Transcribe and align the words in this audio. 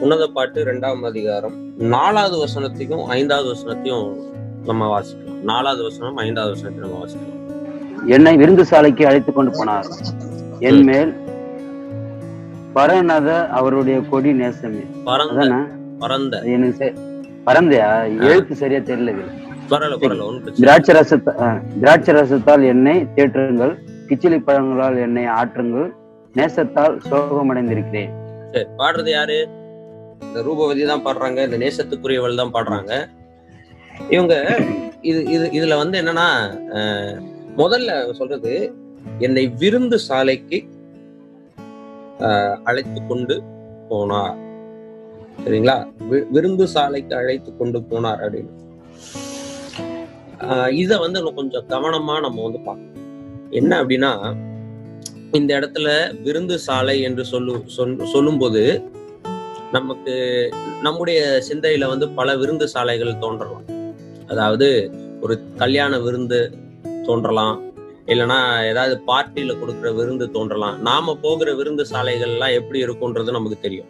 உன்னத 0.00 0.26
பாட்டு 0.26 0.64
ரெண்டாம் 0.64 1.00
அதிகாரம். 1.00 1.52
நாலாவது 1.78 2.36
வசனத்தையும் 2.44 3.04
ஐந்தாவது 3.04 3.54
வசனத்தையும் 3.54 4.16
நம்ம 4.64 5.00
வாசிக்கலாம். 5.00 5.42
நாலாவது 5.42 5.82
வசனம் 5.82 6.16
ஐந்தாவது 6.16 6.54
வசனத்தை 6.54 6.88
நம்ம 6.88 7.04
வாசிக்கலாம். 7.04 7.40
என்னை 8.06 8.36
விருந்து 8.36 8.64
சாலைக்கு 8.64 9.06
அழைத்து 9.06 9.32
கொண்டு 9.32 9.64
போனார். 9.64 9.84
என் 10.58 10.82
மேல் 10.82 11.14
பரநத 12.74 13.48
அவருடைய 13.48 14.00
கொடி 14.00 14.32
நேசமே. 14.32 14.86
பரந்த 15.04 15.56
பரந்த. 15.98 16.38
எனக்கு 16.38 16.94
பரந்தையா? 17.46 18.20
எழுத்து 18.20 18.54
சரியா 18.54 18.78
தெரியல 18.78 19.14
திராட்சை 20.60 20.94
ரசத்த 20.94 21.58
திராட்சை 21.80 22.14
ரசத்தால் 22.14 22.66
என்னை 22.66 23.06
தேற்றுங்கள். 23.14 23.78
கிச்சிலி 24.08 24.38
பழங்களால் 24.38 24.96
என்னை 24.96 25.24
ஆற்றுங்கள். 25.24 25.90
நேசத்தால் 26.34 26.98
சோகமடைந்திருக்கிறேன். 27.10 28.20
சரி 28.52 28.68
பாடுறது 28.80 29.10
யாரு? 29.16 29.38
இந்த 30.26 30.38
ரூபவதி 30.46 30.82
தான் 30.90 31.04
பாடுறாங்க 31.06 31.40
இந்த 31.48 31.58
நேசத்துக்குரியவள் 31.64 32.40
தான் 32.40 32.54
பாடுறாங்க. 32.56 32.92
இவங்க 34.14 34.34
இது 35.10 35.20
இது 35.34 35.44
இதுல 35.58 35.76
வந்து 35.82 35.96
என்னன்னா 36.02 36.28
முதல்ல 37.60 37.90
சொல்றது 38.20 38.52
என்னை 39.26 39.44
விருந்து 39.62 39.96
சாலைக்கு 40.08 40.58
அழைத்து 42.68 43.00
கொண்டு 43.10 43.36
போனார். 43.90 44.36
சரிங்களா? 45.44 45.76
விருந்து 46.34 46.64
சாலைக்கு 46.74 47.14
அழைத்து 47.20 47.50
கொண்டு 47.60 47.78
போனார் 47.90 48.22
அப்படின்னு. 48.24 48.52
இத 50.82 50.92
வந்து 51.04 51.18
கொஞ்சம் 51.40 51.68
கவனமா 51.72 52.14
நம்ம 52.26 52.42
வந்து 52.46 52.60
பார்க்கணும். 52.68 52.98
என்ன 53.60 53.72
அப்படின்னா 53.82 54.12
இந்த 55.32 55.60
இடத்துல 55.60 56.20
விருந்து 56.20 56.58
சாலை 56.58 57.00
என்று 57.00 57.24
சொல்லு 57.24 57.64
சொல்- 57.76 58.04
சொல்லும்போது 58.04 58.82
நமக்கு 59.72 60.48
நம்முடைய 60.82 61.42
சிந்தையில 61.48 61.86
வந்து 61.86 62.08
பல 62.08 62.36
விருந்து 62.36 62.68
சாலைகள் 62.68 63.18
தோன்றலாம். 63.18 63.62
அதாவது 64.28 64.90
ஒரு 65.20 65.40
கல்யாண 65.56 65.98
விருந்து 65.98 66.52
தோன்றலாம். 67.02 67.62
இல்லைன்னா 68.06 68.68
ஏதாவது 68.68 69.00
பார்ட்டியில 69.06 69.56
கொடுக்குற 69.56 69.94
விருந்து 69.94 70.30
தோன்றலாம். 70.30 70.80
நாம 70.80 71.14
போகிற 71.14 71.54
விருந்து 71.54 71.86
சாலைகள்லாம் 71.90 72.52
எப்படி 72.52 72.84
இருக்கும்ன்றது 72.84 73.30
நமக்கு 73.30 73.58
தெரியும். 73.60 73.86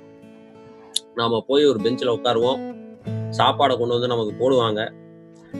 நாம 1.14 1.44
போய் 1.46 1.64
ஒரு 1.64 1.80
பெஞ்சில் 1.82 2.10
உட்காருவோம். 2.10 2.74
சாப்பாடை 3.30 3.78
கொண்டு 3.78 3.88
வந்து 3.88 4.06
நமக்கு 4.06 4.34
போடுவாங்க. 4.38 4.92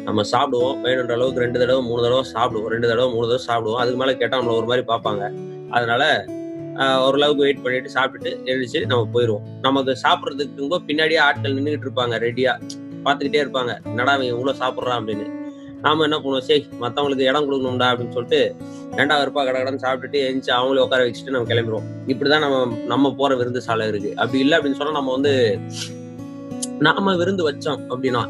நம்ம 0.04 0.22
சாப்பிடுவோம். 0.22 0.86
வேணுன்ற 0.86 1.12
அளவுக்கு 1.12 1.40
ரெண்டு 1.40 1.58
தடவை 1.58 1.82
மூணு 1.82 2.02
தடவை 2.02 2.24
சாப்பிடுவோம். 2.32 2.66
ரெண்டு 2.66 2.88
தடவை 2.88 3.14
மூணு 3.14 3.38
தடவை 3.38 3.44
சாப்பிடுவோம். 3.46 3.76
அதுக்கு 3.76 3.98
மேலே 3.98 4.16
கேட்டால் 4.16 4.42
நம்மளை 4.42 4.66
ஒரு 4.66 4.66
மாதிரி 4.66 4.86
பார்ப்பாங்க. 4.86 5.50
அதனால 5.76 6.02
ஓரளவுக்கு 7.06 7.44
வெயிட் 7.44 7.62
பண்ணிட்டு 7.64 7.90
சாப்பிட்டுட்டு 7.96 8.30
எழுதிச்சு 8.52 8.80
நம்ம 8.92 9.08
போயிடுவோம் 9.14 9.46
நமக்கு 9.66 9.92
சாப்பிட்றதுக்கு 10.04 10.78
பின்னாடியே 10.88 11.20
ஆட்கள் 11.26 11.56
நின்றுட்டு 11.58 11.86
இருப்பாங்க 11.88 12.16
ரெடியா 12.26 12.52
பார்த்துக்கிட்டே 13.04 13.40
இருப்பாங்க. 13.44 13.72
என்னடா 13.90 14.12
அவன் 14.16 14.32
இவ்வளோ 14.34 14.52
சாப்பிட்றான்? 14.62 14.98
அப்படின்னு. 15.00 15.28
நாம 15.84 16.02
என்ன 16.06 16.16
பண்ணுவோம்? 16.22 16.44
சரி 16.48 16.64
மற்றவங்களுக்கு 16.80 17.28
இடம் 17.30 17.46
கொடுக்கணும்டா 17.46 17.86
அப்படின்னு 17.92 18.14
சொல்லிட்டு 18.16 18.40
ரெண்டாவது 18.98 19.26
ரூபாய் 19.28 19.46
கடை 19.46 19.58
கடன் 19.60 19.82
சாப்பிட்டுட்டு 19.84 20.18
எழுந்துச்சு 20.26 20.52
அவங்களே 20.58 20.82
உட்கார 20.84 21.06
வச்சுட்டு 21.06 21.34
நம்ம 21.34 21.48
கிளம்பிடுவோம் 21.52 21.88
இப்படிதான் 22.12 22.44
நம்ம 22.44 22.58
நம்ம 22.92 23.12
போற 23.20 23.36
விருந்து 23.40 23.62
சாலை 23.66 23.88
இருக்கு. 23.92 24.10
அப்படி 24.16 24.40
இல்லை 24.44 24.56
அப்படின்னு 24.58 24.80
சொன்னா 24.80 24.96
நம்ம 24.98 25.12
வந்து 25.16 25.32
நாம 26.86 27.14
விருந்து 27.20 27.42
வச்சோம் 27.48 27.80
அப்படின்னா 27.92 28.22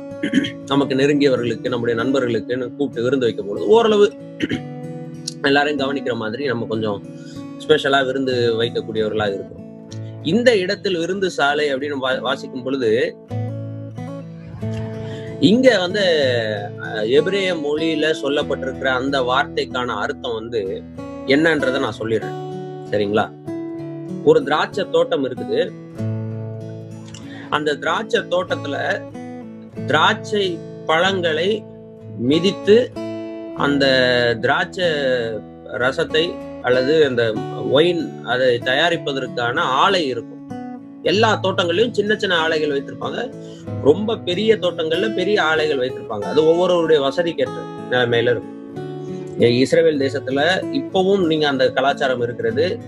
நமக்கு 0.66 0.94
நெருங்கியவர்களுக்கு 1.00 1.72
நம்முடைய 1.74 1.96
நண்பர்களுக்கு 2.02 2.58
கூப்பிட்டு 2.78 3.04
விருந்து 3.06 3.28
வைக்கும் 3.28 3.50
பொழுது 3.50 3.66
ஓரளவு 3.76 4.06
எல்லாரையும் 5.42 5.80
கவனிக்கிற 5.80 6.14
மாதிரி 6.16 6.46
நம்ம 6.46 6.64
கொஞ்சம் 6.64 7.02
ஸ்பெஷலா 7.62 8.06
விருந்து 8.06 8.34
வைக்கக்கூடியவர்களா 8.60 9.26
இருக்கும் 9.34 9.60
இந்த 10.22 10.58
இடத்தில் 10.58 10.98
விருந்து 10.98 11.30
சாலை 11.30 11.74
அப்படின்னு 11.74 12.20
வாசிக்கும் 12.20 12.62
பொழுது 12.62 12.90
இங்க 15.40 15.78
வந்து 15.78 16.02
எபிரேய 17.18 17.54
மொழியில 17.54 18.08
சொல்லப்பட்டிருக்கிற 18.22 18.84
அந்த 18.84 19.22
வார்த்தைக்கான 19.22 19.96
அர்த்தம் 19.96 20.34
வந்து 20.34 20.60
என்னன்றத 21.26 21.78
நான் 21.78 21.98
சொல்லிடுறேன். 21.98 22.38
சரிங்களா? 22.90 23.24
ஒரு 24.24 24.42
திராட்சை 24.42 24.84
தோட்டம் 24.90 25.24
இருக்குது. 25.24 25.72
அந்த 27.50 27.74
திராட்சை 27.74 28.20
தோட்டத்துல 28.20 28.76
திராட்சை 29.86 30.58
பழங்களை 30.86 31.62
மிதித்து 32.18 32.76
அந்த 33.58 33.84
திராட்சை 34.40 34.84
ரசத்தை 35.82 36.34
அல்லது 36.62 37.04
அந்த 37.04 37.34
ஒயின் 37.70 38.22
அதை 38.24 38.48
தயாரிப்பதற்கான 38.58 39.54
ஆலை 39.54 40.06
இருக்கும். 40.06 40.50
எல்லா 41.02 41.40
தோட்டங்களையும் 41.42 41.92
சின்ன 41.92 42.16
சின்ன 42.16 42.38
ஆலைகள் 42.38 42.80
வைத்திருப்பாங்க. 42.80 43.32
ரொம்ப 43.82 44.16
பெரிய 44.16 44.56
தோட்டங்கள்ல 44.56 45.14
பெரிய 45.14 45.42
ஆலைகள் 45.42 45.82
வைத்திருப்பாங்க. 45.82 46.22
அது 46.22 46.46
ஒவ்வொருவருடைய 46.46 47.08
வசதிக்கேற்ற 47.08 47.58
நிலைமையில 47.90 48.34
இருக்கும். 48.34 48.48
இஸ்ரேல் 49.38 50.00
தேசத்துல 50.00 50.40
இப்பவும் 50.72 51.26
நீங்க 51.26 51.48
அந்த 51.48 51.70
கலாச்சாரம் 51.70 52.20
இருக்கிறது. 52.20 52.78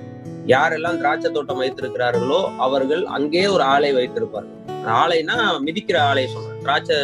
யாரெல்லாம் 0.46 0.96
திராட்சை 0.96 1.32
தோட்டம் 1.32 1.60
வைத்திருக்கிறார்களோ 1.62 2.56
அவர்கள் 2.56 3.04
அங்கே 3.04 3.46
ஒரு 3.46 3.62
ஆலை 3.62 3.92
வைத்திருப்பார்கள். 3.94 4.60
ஆலைனா 5.02 5.36
மிதிக்கிற 5.66 5.98
ஆலை 5.98 6.26
சொல்றேன். 6.26 6.53
திராட்சை 6.64 6.98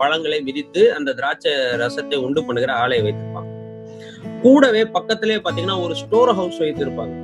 பழங்களை 0.00 0.38
விதித்து 0.48 0.82
அந்த 0.98 1.10
திராட்சை 1.18 1.52
ரசத்தை 1.82 2.18
உண்டு 2.26 2.40
பண்ணுகிற 2.46 2.72
ஆலையை 2.84 3.02
வைத்திருப்பாங்க. 3.06 3.50
கூடவே 4.44 4.82
பக்கத்திலே 4.96 5.36
பாத்தீங்கன்னா 5.44 5.78
ஒரு 5.86 5.94
ஸ்டோர் 6.02 6.32
ஹவுஸ் 6.38 6.60
வைத்திருப்பாங்க. 6.64 7.14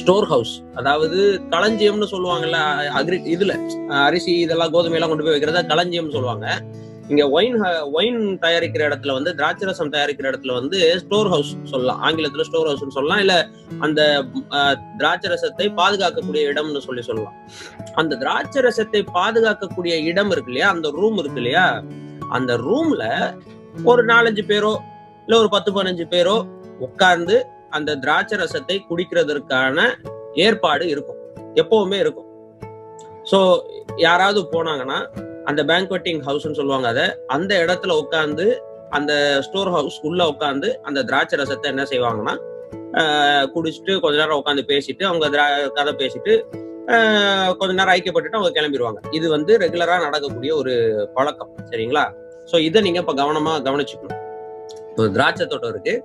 ஸ்டோர் 0.00 0.26
ஹவுஸ் 0.30 0.52
அதாவது 0.80 1.18
களஞ்சியம்னு 1.54 2.06
சொல்லுவாங்கல்ல 2.12 2.58
அக்ரி 2.98 3.18
இதுல 3.34 3.54
அரிசி 4.06 4.32
இதெல்லாம் 4.44 4.72
கோதுமை 4.74 4.96
எல்லாம் 4.98 5.12
கொண்டு 5.12 5.24
போய் 5.26 5.34
வைக்கிறதா 5.34 5.62
களஞ்சியம்னு 5.72 6.14
சொல்லுவாங்க. 6.16 6.46
இங்க 7.08 7.30
ஒயின் 7.30 7.56
ஒயின் 7.92 8.38
தயாரிக்கிற 8.38 8.82
இடத்துல 8.88 9.12
வந்து 9.12 9.34
திராட்சை 9.34 9.68
ரசம் 9.68 9.92
தயாரிக்கிற 9.92 10.30
இடத்துல 10.30 10.52
வந்து 10.52 11.00
ஸ்டோர் 11.00 11.28
ஹவுஸ் 11.28 11.56
சொல்லலாம். 11.64 12.00
ஆங்கிலத்துல 12.02 12.40
ஸ்டோர் 12.40 12.68
ஹவுஸ்னு 12.68 12.88
சொல்லலாம். 12.88 13.18
இல்ல 13.18 13.34
அந்த 13.78 14.00
அஹ், 14.50 14.76
திராட்சை 14.98 15.30
ரசத்தை 15.30 15.74
பாதுகாக்கக்கூடிய 15.74 16.52
இடம்னு 16.52 16.78
சொல்லி 16.78 17.02
சொல்லலாம். 17.02 17.36
அந்த 17.94 18.16
திராட்சை 18.16 18.62
ரசத்தை 18.62 19.06
பாதுகாக்கக்கூடிய 19.14 19.94
இடம் 20.02 20.30
இருக்கு 20.30 20.50
இல்லையா? 20.50 20.70
அந்த 20.70 20.90
ரூம் 20.90 21.18
இருக்கு 21.18 21.36
இல்லையா? 21.36 21.66
அந்த 22.28 22.56
ரூம்ல 22.56 23.04
ஒரு 23.84 24.04
நாலஞ்சு 24.04 24.42
பேரோ 24.48 24.72
இல்ல 25.24 25.38
ஒரு 25.38 25.48
பத்து 25.48 25.72
பதினஞ்சு 25.72 26.06
பேரோ 26.10 26.36
உட்கார்ந்து 26.78 27.36
அந்த 27.70 27.96
திராட்சை 27.96 28.38
ரசத்தை 28.38 28.80
குடிக்கிறதற்கான 28.90 29.78
ஏற்பாடு 30.34 30.88
இருக்கும். 30.88 31.20
எப்பவுமே 31.54 31.94
இருக்கும். 31.94 32.28
சோ 33.30 33.38
யாராவது 33.96 34.48
போனாங்கன்னா 34.52 34.98
அந்த 35.46 35.64
பேங்க்வெட்டிங் 35.64 36.20
ஹவுஸ்னு 36.26 36.52
சொல்லுவாங்க 36.52 36.88
அதை. 36.88 37.10
அந்த 37.26 37.64
இடத்துல 37.66 38.02
உட்காந்து 38.02 38.58
அந்த 38.90 39.42
ஸ்டோர் 39.42 39.68
ஹவுஸ் 39.68 39.98
உள்ள 40.02 40.24
உட்காந்து 40.24 40.74
அந்த 40.74 41.02
திராட்சை 41.02 41.38
ரசத்தை 41.38 41.60
என்ன 41.60 41.82
செய்வாங்கன்னா 41.82 42.38
குடிச்சிட்டு 43.54 44.00
கொஞ்ச 44.00 44.18
நேரம் 44.18 44.42
உட்காந்து 44.44 44.64
பேசிட்டு 44.66 45.04
அவங்க 45.04 45.28
திரா- 45.28 45.70
கதை 45.70 45.92
பேசிட்டு 45.92 46.42
கொஞ்ச 47.56 47.84
நேரம் 47.84 47.94
ஐக்கியப்பட்டுட்டு 47.94 48.36
அவங்க 48.36 48.60
கிளம்பிடுவாங்க. 48.60 48.96
இது 49.10 49.28
வந்து 49.28 49.58
ரெகுலரா 49.58 50.00
நடக்கக்கூடிய 50.00 50.56
ஒரு 50.56 51.08
பழக்கம். 51.14 51.50
சரிங்களா? 51.70 52.12
சோ 52.52 52.58
இதை 52.58 52.80
நீங்க 52.80 52.98
இப்ப 52.98 53.14
கவனமா 53.14 53.60
கவனிச்சுக்கணும். 53.62 54.24
ஒரு 54.96 55.12
திராட்சை 55.12 55.46
தோட்டம் 55.46 55.70
இருக்கு. 55.70 56.04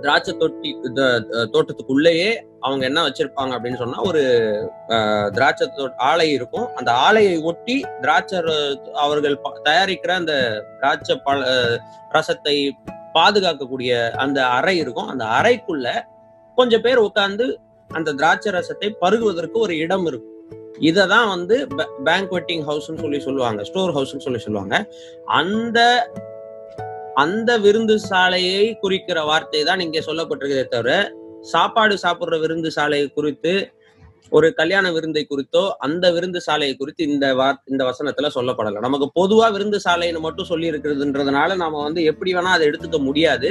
திராட்சை 0.00 0.36
தொட்டி 0.36 0.76
த- 0.94 1.24
தோட்டத்துக்குள்ளேயே 1.30 2.42
அவங்க 2.60 2.84
என்ன 2.84 3.06
வச்சிருப்பாங்க 3.06 3.54
அப்படின்னு 3.54 3.76
சொன்னா 3.76 4.04
ஒரு 4.04 4.22
திராட்சை 5.32 5.68
ஆலை 5.96 6.30
இருக்கும். 6.30 6.68
அந்த 6.74 6.92
ஆலையை 6.92 7.42
ஒட்டி 7.42 7.84
திராட்சை 8.00 8.42
அவர்கள் 8.92 9.40
தயாரிக்கிற 9.64 10.10
அந்த 10.10 10.64
திராட்சை 10.80 11.20
பழ 11.24 11.50
ரசத்தை 12.12 12.70
பாதுகாக்கக்கூடிய 13.14 14.10
அந்த 14.10 14.46
அறை 14.46 14.76
இருக்கும். 14.76 15.08
அந்த 15.08 15.24
அறைக்குள்ள 15.24 16.02
கொஞ்சம் 16.56 16.80
பேர் 16.80 16.96
உட்கார்ந்து 16.96 17.58
அந்த 17.88 18.12
திராட்சை 18.12 18.52
ரசத்தை 18.52 18.92
பருகுவதற்கு 19.00 19.52
ஒரு 19.52 19.76
இடம் 19.76 20.06
இருக்கும். 20.06 20.32
இததான் 20.80 21.28
வந்து 21.28 21.66
பேங்க்வெட்டிங் 22.04 22.64
ஹவுஸ்ன்னு 22.68 23.00
சொல்லி 23.00 23.20
சொல்லுவாங்க 23.20 23.64
ஸ்டோர் 23.64 23.94
ஹவுஸ்ன்னு 23.94 24.18
சொல்லி 24.18 24.38
சொல்லுவாங்க. 24.38 24.86
அந்த 25.24 26.10
அந்த 27.22 27.50
விருந்து 27.64 27.94
சாலையை 28.10 28.62
குறிக்கிற 28.82 29.18
வார்த்தை 29.28 29.60
தான் 29.68 29.82
இங்கே 29.84 30.00
சொல்லப்பட்டிருக்கிறதே 30.06 30.66
தவிர 30.72 30.92
சாப்பாடு 31.52 31.94
சாப்பிடுற 32.04 32.36
விருந்து 32.42 32.70
சாலையை 32.76 33.08
குறித்து 33.18 33.52
ஒரு 34.36 34.48
கல்யாண 34.60 34.86
விருந்தை 34.96 35.22
குறித்தோ 35.24 35.62
அந்த 35.86 36.04
விருந்து 36.14 36.40
சாலையை 36.46 36.74
குறித்து 36.76 37.02
இந்த 37.10 37.26
வார் 37.40 37.60
இந்த 37.70 37.82
வசனத்துல 37.90 38.30
சொல்லப்படலை. 38.36 38.80
நமக்கு 38.86 39.06
பொதுவா 39.20 39.46
விருந்து 39.56 39.78
சாலைன்னு 39.86 40.24
மட்டும் 40.26 40.50
சொல்லி 40.50 40.70
இருக்கிறதுன்றதுனால 40.72 41.56
நாம 41.62 41.82
வந்து 41.86 42.02
எப்படி 42.10 42.32
வேணா 42.36 42.56
அதை 42.56 42.66
எடுத்துக்க 42.70 43.00
முடியாது. 43.08 43.50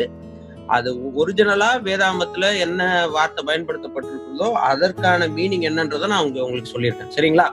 அது 0.76 0.90
ஒரிஜினலா 1.22 1.72
வேதாமத்துல 1.88 2.46
என்ன 2.66 2.82
வார்த்தை 3.16 3.42
பயன்படுத்தப்பட்டிருக்கிறதோ 3.50 4.50
அதற்கான 4.72 5.28
மீனிங் 5.38 5.68
என்னன்றதை 5.70 6.08
நான் 6.14 6.24
உங்களுக்கு 6.24 6.48
உங்களுக்கு 6.48 6.74
சொல்லியிருக்கேன். 6.76 7.14
சரிங்களா? 7.18 7.48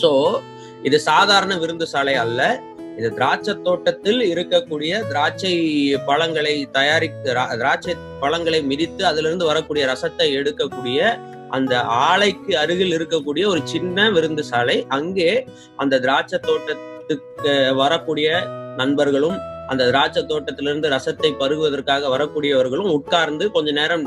சோ 0.00 0.10
இது 0.88 0.98
சாதாரண 1.10 1.52
விருந்து 1.64 1.86
சாலை 1.94 2.16
அல்ல. 2.24 2.42
இது 2.98 3.08
திராட்சை 3.18 3.52
தோட்டத்தில் 3.66 4.20
இருக்கக்கூடிய 4.32 4.92
திராட்சை 5.10 5.52
பழங்களை 6.06 6.54
தயாரித்து 6.78 7.34
திராட்சை 7.60 7.94
பழங்களை 8.22 8.60
மிதித்து 8.70 9.02
அதிலிருந்து 9.06 9.48
வரக்கூடிய 9.50 9.82
ரசத்தை 9.92 10.28
எடுக்கக்கூடிய 10.38 11.00
அந்த 11.56 11.74
ஆலைக்கு 12.08 12.52
அருகில் 12.62 12.94
இருக்கக்கூடிய 12.96 13.44
ஒரு 13.52 13.60
சின்ன 13.64 14.08
விருந்து 14.10 14.42
சாலை. 14.44 14.76
அங்கே 14.88 15.30
அந்த 15.76 16.00
திராட்சை 16.06 16.38
தோட்டத்துக்கு 16.48 17.54
வரக்கூடிய 17.82 18.30
நண்பர்களும் 18.76 19.38
அந்த 19.72 19.82
திராட்சை 19.90 20.22
தோட்டத்திலிருந்து 20.26 20.88
ரசத்தை 20.94 21.30
பருகுவதற்காக 21.40 22.08
வரக்கூடியவர்களும் 22.14 22.92
உட்கார்ந்து 22.96 23.46
கொஞ்ச 23.56 23.70
நேரம் 23.80 24.04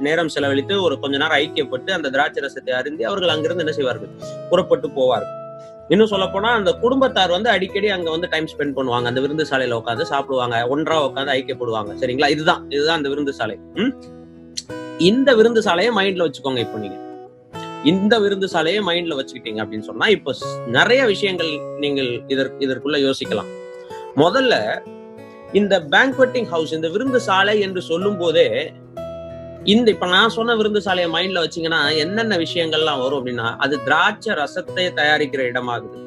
நேரம் 0.00 0.32
செலவழித்து 0.34 0.76
ஒரு 0.82 0.96
கொஞ்ச 1.04 1.14
நேரம் 1.16 1.38
ஐக்கியப்பட்டு 1.42 1.92
அந்த 1.98 2.10
திராட்சை 2.16 2.42
ரசத்தை 2.46 2.74
அருந்தி 2.80 3.04
அவர்கள் 3.04 3.34
அங்கிருந்து 3.34 3.66
என்ன 3.66 3.74
செய்வார்கள்? 3.80 4.12
புறப்பட்டு 4.50 4.90
போவார்கள். 4.98 5.39
இன்னும் 5.92 6.10
சொல்ல 6.10 6.26
போனா 6.32 6.48
அந்த 6.58 6.70
குடும்பத்தார் 6.82 7.32
வந்து 7.34 7.48
அடிக்கடி 7.54 7.88
அங்க 7.94 8.08
வந்து 8.14 8.28
டைம் 8.32 8.48
ஸ்பெண்ட் 8.50 8.74
பண்ணுவாங்க. 8.76 9.06
அந்த 9.10 9.20
விருந்து 9.24 9.44
சாலையில 9.50 9.78
உட்காந்து 9.80 10.04
சாப்பிடுவாங்க. 10.10 10.56
ஒன்றா 10.74 10.96
உட்காந்து 11.06 11.32
ஐக்கியப்படுவாங்க 11.36 11.94
சரிங்களா? 12.02 12.28
இதுதான். 12.34 12.62
இதுதான் 12.74 12.98
அந்த 13.00 13.10
விருந்து 13.12 13.32
சாலை 13.38 13.56
இந்த 15.08 15.30
விருந்து 15.38 15.60
சாலையை 15.66 15.90
மைண்ட்ல 15.98 16.24
வச்சுக்கோங்க 16.26 16.60
இப்போ 16.64 16.78
நீங்க. 16.84 16.96
இந்த 17.90 18.14
விருந்து 18.24 18.48
சாலையை 18.54 18.80
மைண்ட்ல 18.88 19.16
வச்சுக்கிட்டீங்க 19.18 19.60
அப்படின்னு 19.64 19.86
சொன்னா 19.90 20.06
இப்போ 20.16 20.32
நிறைய 20.78 21.02
விஷயங்கள் 21.12 21.52
நீங்கள் 21.84 22.10
இதற்கு 22.34 22.64
இதற்குள்ள 22.66 22.98
யோசிக்கலாம். 23.06 23.50
முதல்ல 24.22 24.54
இந்த 25.60 25.74
பேங்க்வெட்டிங் 25.94 26.48
ஹவுஸ் 26.52 26.74
இந்த 26.78 26.88
விருந்து 26.94 27.20
சாலை 27.28 27.54
என்று 27.66 27.80
சொல்லும் 27.90 28.18
போதே 28.22 28.46
இந்த 29.64 29.90
இப்ப 29.90 30.06
நான் 30.06 30.28
சொன்ன 30.28 30.56
விருந்து 30.56 30.80
சாலையை 30.80 31.12
மைண்ட்ல 31.12 31.44
வச்சீங்கன்னா 31.44 31.96
என்னென்ன 31.96 32.36
விஷயங்கள்லாம் 32.36 33.00
வரும் 33.00 33.26
அப்படின்னா 33.26 33.56
அது 33.56 33.84
திராட்சை 33.84 34.34
ரசத்தை 34.34 34.84
தயாரிக்கிற 34.94 35.52
இடமாகுது. 35.52 35.98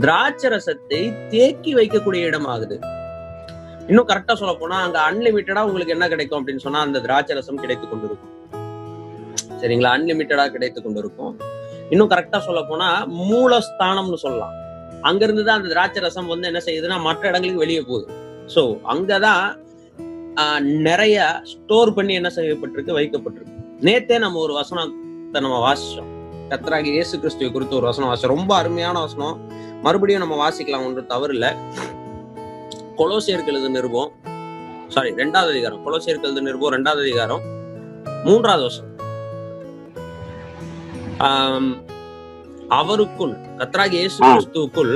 திராட்சை 0.00 0.50
ரசத்தை 0.50 1.28
தேக்கி 1.28 1.74
வைக்கக்கூடிய 1.74 2.28
இடமாகுது. 2.30 2.78
இன்னும் 3.88 4.08
கரெக்டா 4.08 4.34
சொல்ல 4.34 4.54
போனா 4.54 4.76
அங்க 4.82 4.98
அன்லிமிட்டடா 5.10 5.60
உங்களுக்கு 5.60 5.92
என்ன 5.92 6.08
கிடைக்கும் 6.08 6.40
அப்படின்னு 6.40 6.56
சொன்னா 6.56 6.80
அந்த 6.80 7.00
திராட்சை 7.00 7.36
ரசம் 7.36 7.56
கிடைத்து 7.56 7.88
கொண்டிருக்கும். 7.88 8.30
சரிங்களா? 9.60 9.90
அன்லிமிட்டடா 9.98 10.48
கிடைத்து 10.48 10.82
கொண்டிருக்கும். 10.82 11.40
இன்னும் 11.90 12.10
கரெக்டா 12.10 12.38
சொல்ல 12.38 12.62
போனா 12.62 13.06
மூலஸ்தானம்னு 13.06 14.14
சொல்லலாம். 14.14 14.52
அங்க 15.00 15.24
இருந்துதான் 15.24 15.56
அந்த 15.56 15.68
திராட்சை 15.68 16.02
ரசம் 16.02 16.26
வந்து 16.26 16.46
என்ன 16.46 16.60
செய்யுதுன்னா 16.66 17.00
மற்ற 17.00 17.28
இடங்களுக்கு 17.28 17.58
வெளியே 17.58 17.80
போகுது. 17.80 18.12
சோ 18.54 18.80
அங்கதான் 18.82 19.62
நிறைய 20.86 21.42
ஸ்டோர் 21.52 21.94
பண்ணி 21.96 22.14
என்ன 22.20 22.30
செய்யப்பட்டிருக்கு 22.36 22.96
வைக்கப்பட்டிருக்கு. 22.98 23.56
நேத்தே 23.86 24.18
நம்ம 24.18 24.38
ஒரு 24.46 24.52
வசனத்தை 24.60 25.40
நம்ம 25.44 25.58
வாசிச்சோம். 25.66 26.10
கத்ராகி 26.50 26.90
இயேசு 26.96 27.14
கிறிஸ்துவை 27.20 27.50
குறித்து 27.52 27.76
ஒரு 27.76 27.86
வசனம் 27.90 28.08
வாசிச்சோம். 28.10 28.34
ரொம்ப 28.36 28.52
அருமையான 28.56 28.96
வசனம். 29.00 29.36
மறுபடியும் 29.86 30.22
நம்ம 30.24 30.36
வாசிக்கலாம் 30.44 30.86
ஒன்று 30.86 31.06
தவறு 31.06 31.34
இல்ல. 31.36 31.46
கொலோசியர்கள் 32.98 33.58
இது 33.60 33.70
நிருபம் 33.76 34.10
சாரி 34.94 35.10
ரெண்டாவது 35.22 35.52
அதிகாரம். 35.54 35.80
கொலோசியர்கள் 35.86 36.32
இது 36.34 36.46
நிருபம் 36.48 36.74
ரெண்டாவது 36.76 37.02
அதிகாரம் 37.06 37.42
மூன்றாவது 38.26 38.64
வசனம். 38.68 38.92
அவருக்குள் 42.80 43.34
கத்ராகி 43.58 43.96
இயேசு 44.02 44.18
கிறிஸ்துவுக்குள் 44.24 44.94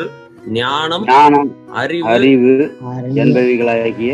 ஞானம் 0.57 1.05
ஞானம் 1.09 1.49
அறிவு 1.73 2.53
என்பவைகளாகிய 3.23 4.13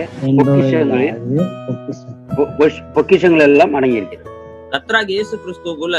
பொக்கிஷங்கள். 2.94 3.42
எல்லாம் 3.48 3.74
அடங்கியிருக்கிறது. 3.74 4.30
கத்ராகி 4.72 5.12
இயேசு 5.16 5.34
கிறிஸ்துவுக்குள்ள 5.36 5.98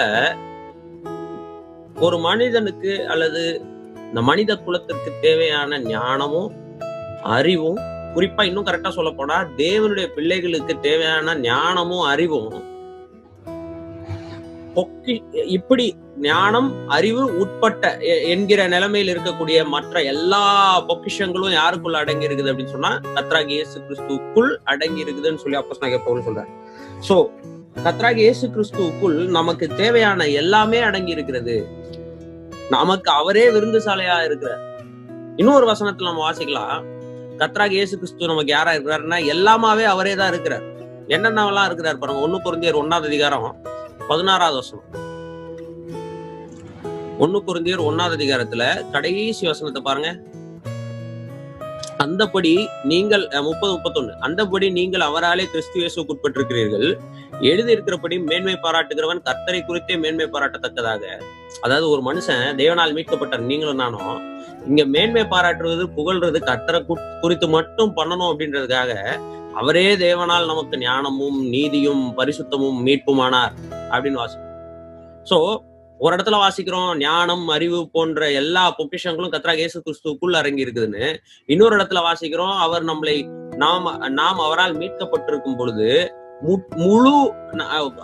ஒரு 2.02 2.18
மனிதனுக்கு 2.20 2.94
அல்லது 3.06 3.42
இந்த 4.10 4.22
மனித 4.22 4.52
குலத்திற்கு 4.58 5.12
தேவையான 5.22 5.80
ஞானமும் 5.88 6.50
அறிவும் 7.36 7.80
குறிப்பா 8.16 8.44
இன்னும் 8.44 8.68
கரெக்டா 8.68 8.90
சொல்ல 8.90 9.12
போனா 9.12 9.38
தேவனுடைய 9.58 10.08
பிள்ளைகளுக்கு 10.16 10.74
தேவையான 10.80 11.36
ஞானமும் 11.42 12.06
அறிவும் 12.08 12.50
பொக்கி 14.76 15.14
இப்படி 15.58 15.86
ஞானம் 16.26 16.70
அறிவு 16.96 17.24
உட்பட்ட 17.42 17.86
என்கிற 18.34 18.62
நிலைமையில் 18.74 19.12
இருக்கக்கூடிய 19.14 19.58
மற்ற 19.74 20.02
எல்லா 20.12 20.44
பொக்கிஷங்களும் 20.90 21.56
யாருக்குள்ள 21.60 21.98
அடங்கி 22.04 22.28
இருக்குது 22.28 22.52
அப்படின்னு 22.52 22.76
சொன்னா 22.76 22.92
கத்ராகி 23.16 23.54
இயேசு 23.58 23.78
கிறிஸ்துவுக்குள் 23.88 24.52
அடங்கி 24.74 25.04
இருக்குதுன்னு 25.06 25.42
சொல்லி 25.44 25.58
அப்போ 25.62 25.98
பவுல் 26.08 26.26
சொல்றாரு. 26.28 26.52
சோ 27.08 27.18
கத்ராகி 27.86 28.22
இயேசு 28.26 28.46
கிறிஸ்துவுக்குள் 28.56 29.18
நமக்கு 29.38 29.68
தேவையான 29.82 30.28
எல்லாமே 30.42 30.80
அடங்கி 30.90 31.16
இருக்கிறது. 31.18 31.56
நமக்கு 32.76 33.10
அவரே 33.20 33.46
விருந்து 33.56 33.80
சாலையா 33.88 34.18
இருக்கிறார். 34.28 34.64
இன்னொரு 35.42 35.66
வசனத்துல 35.72 36.10
நம்ம 36.12 36.24
வாசிக்கலாம். 36.28 36.84
கத்ராகி 37.42 37.76
இயேசு 37.80 37.96
கிறிஸ்து 38.02 38.32
நமக்கு 38.34 38.52
யாரா 38.58 38.74
இருக்கிறாருன்னா 38.76 39.18
எல்லாமாவே 39.34 39.86
அவரே 39.94 40.14
தான் 40.22 40.32
இருக்கிறார். 40.34 40.66
என்னென்னவெல்லாம் 41.16 41.68
இருக்கிறார் 41.70 42.00
பாருங்க. 42.02 42.22
ஒண்ணு 42.28 42.38
குருந்தியர் 42.46 42.82
ஒன்னாவது 42.82 43.10
அதிகாரம் 43.12 43.48
பதினாறாவது 44.10 44.58
வசனம். 44.60 44.88
ஒண்ணு 47.24 47.38
குருந்தியர் 47.48 47.84
ஒன்னாவது 47.90 48.16
அதிகாரத்துல 48.18 48.64
கடைசி 48.94 49.44
வசனத்தை 49.50 49.82
பாருங்க. 49.88 50.10
அந்தபடி 52.04 52.52
நீங்கள் 52.92 53.24
முப்பது 53.48 53.72
முப்பத்தொன்னு. 53.76 54.14
அந்தபடி 54.26 54.68
நீங்கள் 54.78 55.06
அவராலே 55.08 55.46
கிறிஸ்து 55.54 55.78
இயேசுவுக்கு 55.82 56.14
உட்பட்டிருக்கிறீர்கள். 56.16 56.88
எழுதி 57.50 57.72
இருக்கிறபடி 57.76 58.16
மேன்மை 58.30 58.56
பாராட்டுகிறவன் 58.66 59.24
கர்த்தரை 59.28 59.62
குறித்தே 59.70 59.98
மேன்மை 60.04 60.28
பாராட்டத்தக்கதாக. 60.36 61.04
அதாவது 61.66 61.88
ஒரு 61.94 62.04
மனுஷன் 62.10 62.44
தேவனால் 62.62 62.96
மீட்கப்பட்டார் 62.98 63.50
நீங்களும் 63.52 63.82
நானும். 63.84 64.20
இங்க 64.70 64.84
மேன்மை 64.96 65.24
பாராட்டுறது 65.34 65.86
புகழ்றது 65.98 66.42
கர்த்தரை 66.50 66.82
குறித்து 67.24 67.50
மட்டும் 67.56 67.96
பண்ணணும் 68.00 68.30
அப்படின்றதுக்காக 68.32 68.94
அவரே 69.56 69.96
தேவனால் 69.96 70.46
நமக்கு 70.46 70.78
ஞானமும் 70.78 71.50
நீதியும் 71.50 72.16
பரிசுத்தமும் 72.18 72.80
மீட்புமானார் 72.86 73.54
அப்படின்னு 73.92 74.20
வாசிக்கிறோம் 74.20 74.52
சோ 75.24 75.38
ஒரு 76.00 76.16
இடத்துல 76.16 76.38
வாசிக்கிறோம் 76.38 76.98
ஞானம் 76.98 77.48
அறிவு 77.48 77.90
போன்ற 77.92 78.32
எல்லா 78.32 78.76
பொக்கிஷங்களும் 78.78 79.32
கத்ரா 79.32 79.54
இயேசு 79.56 79.78
கிறிஸ்துக்குள் 79.80 80.36
அரங்கி 80.36 80.64
இருக்குதுன்னு. 80.66 81.16
இன்னொரு 81.46 81.76
இடத்துல 81.78 82.02
வாசிக்கிறோம் 82.02 82.56
அவர் 82.58 82.84
நம்மளை 82.84 83.16
நாம் 83.58 83.88
நாம் 84.14 84.40
அவரால் 84.40 84.76
மீட்கப்பட்டிருக்கும் 84.78 85.58
பொழுது 85.58 85.88
முழு 86.44 87.34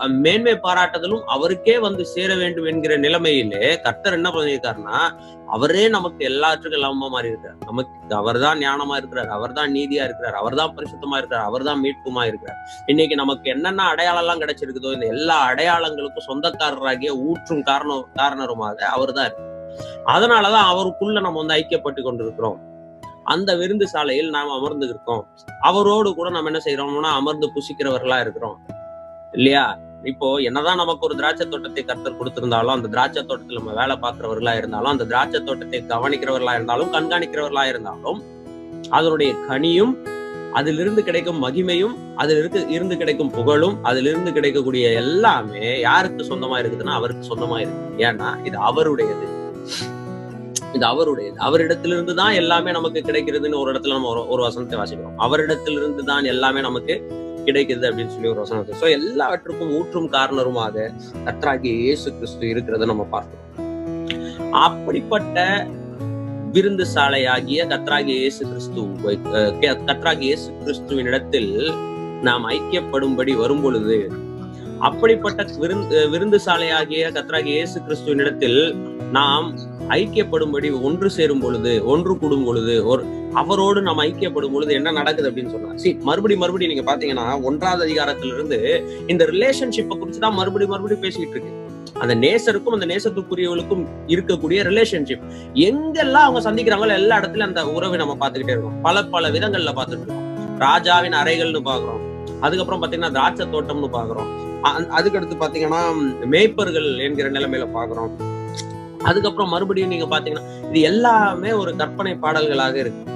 மேன்மை 0.07 0.53
பாராட்டுதலும் 0.53 1.23
அவருக்கே 1.25 1.79
வந்து 1.79 2.05
சேர 2.05 2.35
வேண்டும் 2.35 2.65
என்கிற 2.65 2.97
நிலைமையிலே 2.97 3.81
கர்த்தர் 3.81 4.13
என்ன 4.13 4.29
பண்ணியிருக்காருன்னா 4.29 4.99
அவரே 5.47 5.89
நமக்கு 5.89 6.25
எல்லாத்துக்கும் 6.25 6.77
எல்லாமா 6.79 7.09
மாறி 7.09 7.27
இருக்கார் 7.27 7.57
நமக்கு 7.65 8.15
அவர்தான் 8.15 8.57
ஞானமா 8.59 8.95
இருக்கிறார் 8.95 9.27
அவர்தான் 9.27 9.71
நீதியா 9.71 10.03
இருக்கிறார் 10.03 10.33
அவர்தான் 10.33 10.75
பரிசுத்தமா 10.77 11.17
இருக்கிறார் 11.17 11.45
அவர்தான் 11.45 11.83
மீட்புமா 11.83 12.25
இருக்கிறார். 12.25 12.57
இன்னைக்கு 12.85 13.15
நமக்கு 13.15 13.49
என்னென்ன 13.49 13.83
அடையாளம் 13.83 14.21
எல்லாம் 14.21 14.39
கிடைச்சிருக்குதோ 14.39 14.93
இந்த 14.93 15.05
எல்லா 15.05 15.51
அடையாளங்களுக்கும் 15.51 16.29
சொந்தக்காரராகிய 16.31 17.09
ஊற்றும் 17.09 17.63
காரணம் 17.63 18.07
காரணருமாக 18.15 18.85
அவர்தான் 18.85 19.25
இருக்கு 19.25 19.49
அதனாலதான் 20.05 20.69
அவருக்குள்ள 20.73 21.19
நம்ம 21.19 21.39
வந்து 21.39 21.53
ஐக்கியப்பட்டு 21.53 22.01
கொண்டிருக்கிறோம். 22.01 22.70
அந்த 23.23 23.55
விருந்து 23.55 23.87
சாலையில் 23.87 24.29
நாம் 24.29 24.49
அமர்ந்து 24.49 24.87
இருக்கோம். 24.87 25.27
அவரோடு 25.61 26.13
கூட 26.13 26.29
நம்ம 26.29 26.49
என்ன 26.49 26.61
செய்யறோம்னா 26.65 27.01
அமர்ந்து 27.01 27.51
புசிக்கிறவர்களா 27.55 28.19
இருக்கிறோம். 28.19 28.59
இல்லையா? 29.31 29.77
இப்போ 30.03 30.41
என்னதான் 30.41 30.75
நமக்கு 30.75 31.05
ஒரு 31.05 31.15
திராட்சை 31.15 31.49
தோட்டத்தை 31.49 31.83
கருத்தர் 31.83 32.17
கொடுத்திருந்தாலும் 32.17 32.67
அந்த 32.67 32.87
திராட்சை 32.87 33.25
தோட்டத்தில் 33.25 33.57
நம்ம 33.57 33.73
வேலை 33.73 33.97
பார்க்கிறவர்களா 33.97 34.57
இருந்தாலும் 34.57 34.89
அந்த 34.89 35.03
திராட்சை 35.03 35.43
தோட்டத்தை 35.43 35.83
கவனிக்கிறவர்களா 35.87 36.53
இருந்தாலும் 36.53 36.93
கண்காணிக்கிறவர்களா 36.93 37.67
இருந்தாலும் 37.67 38.23
அதனுடைய 38.89 39.35
கனியும் 39.47 39.97
அதிலிருந்து 40.53 41.03
கிடைக்கும் 41.03 41.43
மகிமையும் 41.43 41.95
அதில் 42.15 42.37
இருக்கு 42.37 42.69
இருந்து 42.69 42.97
கிடைக்கும் 42.97 43.31
புகழும் 43.31 43.83
அதிலிருந்து 43.83 44.33
கிடைக்கக்கூடிய 44.33 44.91
எல்லாமே 44.91 45.79
யாருக்கு 45.79 46.23
சொந்தமா 46.23 46.59
இருக்குதுன்னா 46.61 46.93
அவருக்கு 46.93 47.35
சொந்தமா 47.35 47.59
இருக்கு. 47.59 47.95
ஏன்னா 47.97 48.45
இது 48.45 48.57
அவருடையது. 48.57 49.27
இது 50.73 50.85
அவருடையது. 50.85 51.35
அவரிடத்திலிருந்து 51.39 52.13
தான் 52.13 52.33
எல்லாமே 52.33 52.71
நமக்கு 52.71 52.99
கிடைக்கிறதுன்னு 52.99 53.59
ஒரு 53.59 53.71
இடத்துல 53.71 53.87
நம்ம 53.87 54.13
ஒரு- 54.13 54.27
ஒரு 54.27 54.41
வசனத்தை 54.41 54.79
வாசிக்கிறோம். 54.79 55.21
அவரிடத்திலிருந்து 55.21 56.03
தான் 56.03 56.23
எல்லாமே 56.23 56.61
நமக்கு 56.61 57.07
கிடைக்குது 57.45 57.89
அப்படின்னு 57.89 58.07
சொல்லி 58.07 58.27
ஒரு 58.27 58.39
வசனத்தை. 58.39 58.79
சோ 58.79 58.91
எல்லாவற்றுக்கும் 58.91 59.71
ஊற்றும் 59.71 60.09
காரணருமாக 60.09 60.91
கத்ராகி 61.25 61.65
இயேசு 61.65 62.13
கிறிஸ்து 62.13 62.47
இருக்கிறத 62.47 62.85
நம்ம 62.85 63.03
பார்க்கிறோம். 63.03 63.39
அப்படிப்பட்ட 64.51 65.67
விருந்து 66.51 66.85
சாலையாகிய 66.95 67.65
கத்ராகிய 67.67 68.05
இயேசு 68.05 68.47
கிறிஸ்து 68.47 68.81
கத்ராகிய 69.61 70.19
இயேசு 70.19 70.51
கிறிஸ்துவின் 70.59 71.05
இடத்தில் 71.05 71.71
நாம் 72.21 72.49
ஐக்கியப்படும்படி 72.49 73.35
வரும் 73.35 73.61
பொழுது 73.61 74.11
அப்படிப்பட்ட 74.79 75.45
விருந்து 75.57 76.09
விருந்து 76.09 76.39
சாலையாகிய 76.45 77.11
கத்ராகிய 77.11 77.45
இயேசு 77.45 77.81
கிறிஸ்துவின் 77.81 78.19
இடத்தில் 78.19 78.75
நாம் 79.11 79.59
ஐக்கியப்படும்படி 79.97 80.69
ஒன்று 80.81 81.09
சேரும் 81.09 81.39
பொழுது 81.39 81.85
ஒன்று 81.85 82.13
கூடும் 82.17 82.45
பொழுது 82.45 82.85
ஒரு 82.85 83.03
அவரோடு 83.33 83.81
நம்ம 83.81 84.03
ஐக்கியப்படும் 84.05 84.53
பொழுது 84.53 84.71
என்ன 84.73 84.91
நடக்குது 84.91 85.29
அப்படின்னு 85.29 85.51
சொன்னா 85.51 85.77
சி 85.77 85.89
மறுபடி 86.03 86.35
மறுபடி 86.35 86.67
நீங்க 86.67 86.85
பாத்தீங்கன்னா 86.91 87.25
ஒன்றாவது 87.41 87.83
அதிகாரத்திலிருந்து 87.87 88.59
இந்த 89.07 89.25
ரிலேஷன்ஷிப்பை 89.25 89.97
குறிச்சு 89.97 90.19
தான் 90.19 90.37
மறுபடி 90.39 90.65
மறுபடி 90.65 90.95
பேசிக்கிட்டு 90.95 91.35
இருக்கு. 91.35 91.53
அந்த 91.99 92.13
நேசருக்கும் 92.15 92.75
அந்த 92.77 92.85
நேசத்துக்குரியவர்களுக்கும் 92.85 93.83
இருக்கக்கூடிய 94.07 94.59
ரிலேஷன்ஷிப் 94.69 95.25
எங்கெல்லாம் 95.67 96.27
அவங்க 96.27 96.41
சந்திக்கிறாங்களோ 96.49 96.95
எல்லா 97.01 97.17
இடத்துலயும் 97.19 97.49
அந்த 97.49 97.63
உறவை 97.77 97.97
நம்ம 97.97 98.15
பார்த்துக்கிட்டே 98.21 98.55
இருக்கோம். 98.55 98.79
பல 98.81 99.03
பல 99.15 99.29
விதங்கள்ல 99.29 99.73
பார்த்துட்டு 99.79 100.05
இருக்கோம். 100.05 100.27
ராஜாவின் 100.59 101.19
அறைகள்னு 101.21 101.61
பாக்குறோம் 101.69 102.01
அதுக்கப்புறம் 102.45 102.81
பாத்தீங்கன்னா 102.83 103.13
திராட்சை 103.17 103.45
தோட்டம்னு 103.53 103.89
பாக்குறோம் 103.97 104.29
அதுக்கடுத்து 104.97 105.35
பாத்தீங்கன்னா 105.43 105.81
மேய்ப்பர்கள் 106.33 106.89
என்கிற 107.07 107.29
நிலைமையில 107.29 107.65
பாக்குறோம் 107.77 108.11
அதுக்கப்புறம் 109.03 109.49
மறுபடியும் 109.49 109.89
நீங்க 109.89 110.19
பாத்தீங்கன்னா 110.19 110.67
இது 110.69 110.81
எல்லாமே 110.81 111.51
ஒரு 111.51 111.75
கற்பனை 111.75 112.15
பாடல்களாக 112.15 112.77
இருக்கு. 112.77 113.09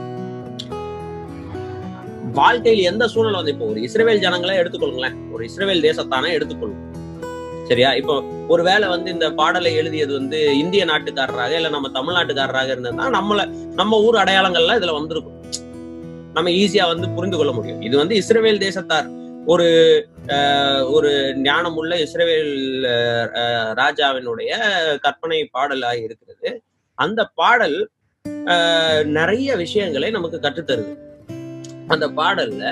வாழ்க்கையில் 2.33 2.85
எந்த 2.85 3.07
சூழ்நிலை 3.07 3.35
வந்து 3.35 3.51
இப்போ 3.51 3.65
ஒரு 3.65 3.81
இஸ்ரேல் 3.81 4.19
ஜனங்களே 4.19 4.55
எடுத்துக்கொள்ளுங்களேன். 4.61 5.15
ஒரு 5.33 5.45
இஸ்ரேல் 5.45 5.81
தேசத்தானே 5.81 6.31
எடுத்துக்கொள்ளும். 6.31 6.93
சரியா? 7.67 7.93
இப்போ 7.93 8.23
ஒருவேளை 8.47 8.87
வந்து 8.87 9.11
இந்த 9.11 9.31
பாடலை 9.31 9.75
எழுதியது 9.75 10.13
வந்து 10.13 10.57
இந்திய 10.57 10.85
நாட்டுக்காரராக 10.85 11.51
இல்ல 11.55 11.69
நம்ம 11.69 11.87
தமிழ்நாட்டுக்காரராக 11.87 12.73
இருந்ததுன்னா 12.75 13.05
நம்மள 13.17 13.49
நம்ம 13.75 13.99
ஊர் 13.99 14.15
அடையாளங்கள்லாம் 14.15 14.79
இதுல 14.81 14.91
வந்திருக்கும். 14.91 15.33
நம்ம 16.33 16.49
ஈஸியா 16.49 16.85
வந்து 16.87 17.09
புரிந்து 17.09 17.37
கொள்ள 17.37 17.51
முடியும். 17.51 17.81
இது 17.81 17.97
வந்து 17.97 18.15
இஸ்ரேல் 18.15 18.57
தேசத்தார் 18.57 19.07
ஒரு 19.45 19.67
ஒரு 20.89 21.09
ஞானமுள்ள 21.43 21.99
இஸ்ரேல் 21.99 22.83
அஹ், 22.83 23.73
ராஜாவினுடைய 23.73 24.51
கற்பனை 24.99 25.49
பாடலாக 25.51 25.97
இருக்கிறது. 25.97 26.63
அந்த 26.93 27.25
பாடல் 27.25 27.89
நிறைய 29.03 29.55
விஷயங்களை 29.55 30.09
நமக்கு 30.11 30.39
கற்றுத்தருது. 30.39 30.93
அந்த 31.87 32.07
பாடல்ல 32.07 32.63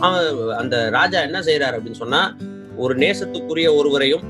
அவன் 0.00 0.26
அந்த 0.56 0.88
ராஜா 0.90 1.20
என்ன 1.20 1.40
செய்யறாரு 1.40 1.76
அப்படின்னு 1.76 1.90
சொன்னா 1.90 2.36
ஒரு 2.76 2.96
நேசத்துக்குரிய 2.96 3.76
ஒருவரையும் 3.76 4.22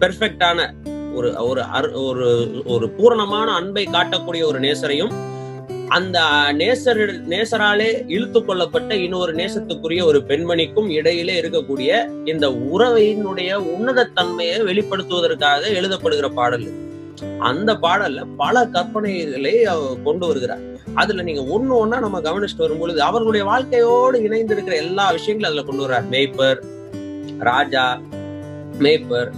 பெர்ஃபெக்டான 0.00 0.74
ஒரு 1.14 1.34
ஒரு 1.44 1.60
அரு- 1.60 1.92
ஒரு 2.06 2.50
ஒரு 2.64 2.90
பூரணமான 2.90 3.54
அன்பை 3.54 3.86
காட்டக்கூடிய 3.86 4.44
ஒரு 4.44 4.60
நேசரையும் 4.60 5.12
அந்த 5.88 6.18
நேசர் 6.52 7.02
நேசராலே 7.32 8.08
இழுத்து 8.08 8.44
கொள்ளப்பட்ட 8.44 8.96
இன்னொரு 8.96 9.34
நேசத்துக்குரிய 9.34 10.04
ஒரு 10.04 10.18
பெண்மணிக்கும் 10.28 10.88
இடையிலே 10.90 11.40
இருக்கக்கூடிய 11.40 11.90
இந்த 12.24 12.48
உறவையினுடைய 12.48 13.54
உன்னத 13.54 14.08
தன்மையை 14.14 14.60
வெளிப்படுத்துவதற்காக 14.60 15.72
எழுதப்படுகிற 15.78 16.28
பாடல் 16.28 16.66
அந்த 17.38 17.72
பாடல்ல 17.74 18.26
பல 18.36 18.64
கற்பனைகளை 18.64 19.54
கொண்டு 20.04 20.26
வருகிறார். 20.26 20.62
அதுல 20.94 21.22
நீங்க 21.22 21.42
ஒண்ணு 21.58 21.68
ஒண்ணா 21.68 21.98
நம்ம 21.98 22.20
கவனிச்சுட்டு 22.20 22.66
வரும்பொழுது 22.66 23.02
அவர்களுடைய 23.02 23.46
வாழ்க்கையோடு 23.46 24.22
இணைந்து 24.22 24.54
இருக்கிற 24.54 24.76
எல்லா 24.76 25.10
விஷயங்களும் 25.10 25.50
அதுல 25.50 25.66
கொண்டு 25.68 25.84
வர்றார். 25.84 26.08
மேய்ப்பர் 26.14 26.60
ராஜா 27.38 28.00
மேய்ப்பர் 28.78 29.30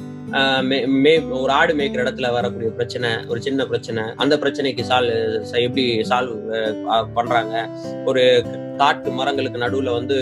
ஒரு 1.40 1.52
ஆடு 1.58 1.72
மேய்க்கிற 1.78 2.04
இடத்துல 2.04 2.30
வரக்கூடிய 2.36 2.68
பிரச்சனை 2.78 3.10
ஒரு 3.28 3.40
சின்ன 3.46 3.66
பிரச்சனை 3.72 4.02
அந்த 4.22 4.34
பிரச்சனைக்கு 4.42 4.84
சால்வ் 4.90 5.56
எப்படி 5.66 5.84
சால்வ் 6.10 6.36
பண்றாங்க? 7.18 7.54
ஒரு 8.10 8.22
காட்டு 8.80 9.10
மரங்களுக்கு 9.10 9.62
நடுவுல 9.62 9.92
வந்து 9.98 10.16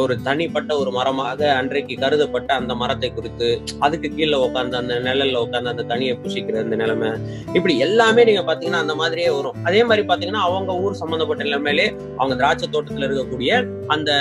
ஒரு 0.00 0.14
தனிப்பட்ட 0.26 0.72
ஒரு 0.80 0.90
மரமாக 0.96 1.40
அன்றைக்கு 1.60 1.94
கருதப்பட்ட 2.02 2.50
அந்த 2.60 2.72
மரத்தை 2.82 3.08
குறித்து 3.12 3.48
அதுக்கு 3.86 4.08
கீழே 4.08 4.38
உட்காந்து 4.46 4.78
அந்த 4.80 4.94
நிழல்ல 5.06 5.40
உட்காந்து 5.44 5.72
அந்த 5.72 5.86
தனியை 5.92 6.14
புசிக்கிற 6.24 6.60
அந்த 6.64 6.76
நிலைமை. 6.82 7.10
இப்படி 7.54 7.76
எல்லாமே 7.86 8.24
நீங்க 8.28 8.44
பாத்தீங்கன்னா 8.50 8.82
அந்த 8.84 8.94
மாதிரியே 8.94 9.30
வரும். 9.38 9.58
அதே 9.64 9.80
மாதிரி 9.84 10.06
பாத்தீங்கன்னா 10.10 10.44
அவங்க 10.50 10.76
ஊர் 10.84 11.00
சம்பந்தப்பட்ட 11.02 11.48
நிலைமையிலே 11.48 11.88
அவங்க 12.16 12.36
திராட்சை 12.42 12.68
தோட்டத்துல 12.72 13.08
இருக்கக்கூடிய 13.08 13.50
அந்த 13.86 14.12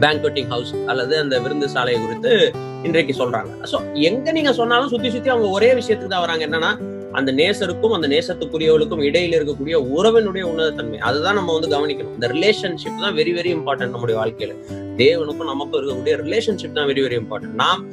பேங்க்வெட்டிங் 0.00 0.48
ஹவுஸ் 0.48 0.74
அல்லது 0.86 1.18
அந்த 1.18 1.40
விருந்து 1.40 1.68
சாலையை 1.68 2.02
குறித்து 2.02 2.52
இன்றைக்கு 2.82 3.14
சொல்றாங்க. 3.24 3.52
சோ 3.72 3.94
எங்க 3.94 4.32
நீங்க 4.32 4.52
சொன்னாலும் 4.52 4.88
சுத்தி 4.88 5.10
சுத்தி 5.10 5.28
அவங்க 5.28 5.48
ஒரே 5.48 5.72
விஷயத்துக்கு 5.72 6.14
தான் 6.14 6.24
வராங்க. 6.26 6.46
என்னன்னா 6.46 6.70
அந்த 7.12 7.32
நேசருக்கும் 7.32 7.94
அந்த 7.96 8.08
நேசத்துக்குரியவளுக்கும் 8.08 9.04
இடையில 9.08 9.36
இருக்கக்கூடிய 9.38 9.76
உறவினுடைய 9.96 10.44
உன்னதத்தன்மை. 10.52 10.98
அதுதான் 10.98 11.34
நம்ம 11.34 11.52
வந்து 11.58 11.70
கவனிக்கணும். 11.76 12.14
இந்த 12.14 12.28
ரிலேஷன்ஷிப் 12.28 13.00
தான் 13.00 13.14
வெரி 13.14 13.32
வெரி 13.38 13.52
இம்பார்ட்டன்ட் 13.58 13.94
நம்முடைய 13.94 14.16
வாழ்க்கையில. 14.20 14.54
தேவனுக்கும் 14.96 15.50
நமக்கும் 15.52 15.78
இருக்கக்கூடிய 15.80 16.16
ரிலேஷன்ஷிப் 16.24 16.72
தான் 16.72 16.86
வெரி 16.86 17.04
வெரி 17.06 17.18
இம்பார்ட்டன்ட் 17.22 17.56
நாம் 17.62 17.86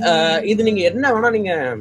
ஆஹ் 0.00 0.42
இது 0.42 0.62
நீங்க 0.62 0.80
என்ன 0.80 1.12
வேணா 1.12 1.30
நீங்க 1.30 1.76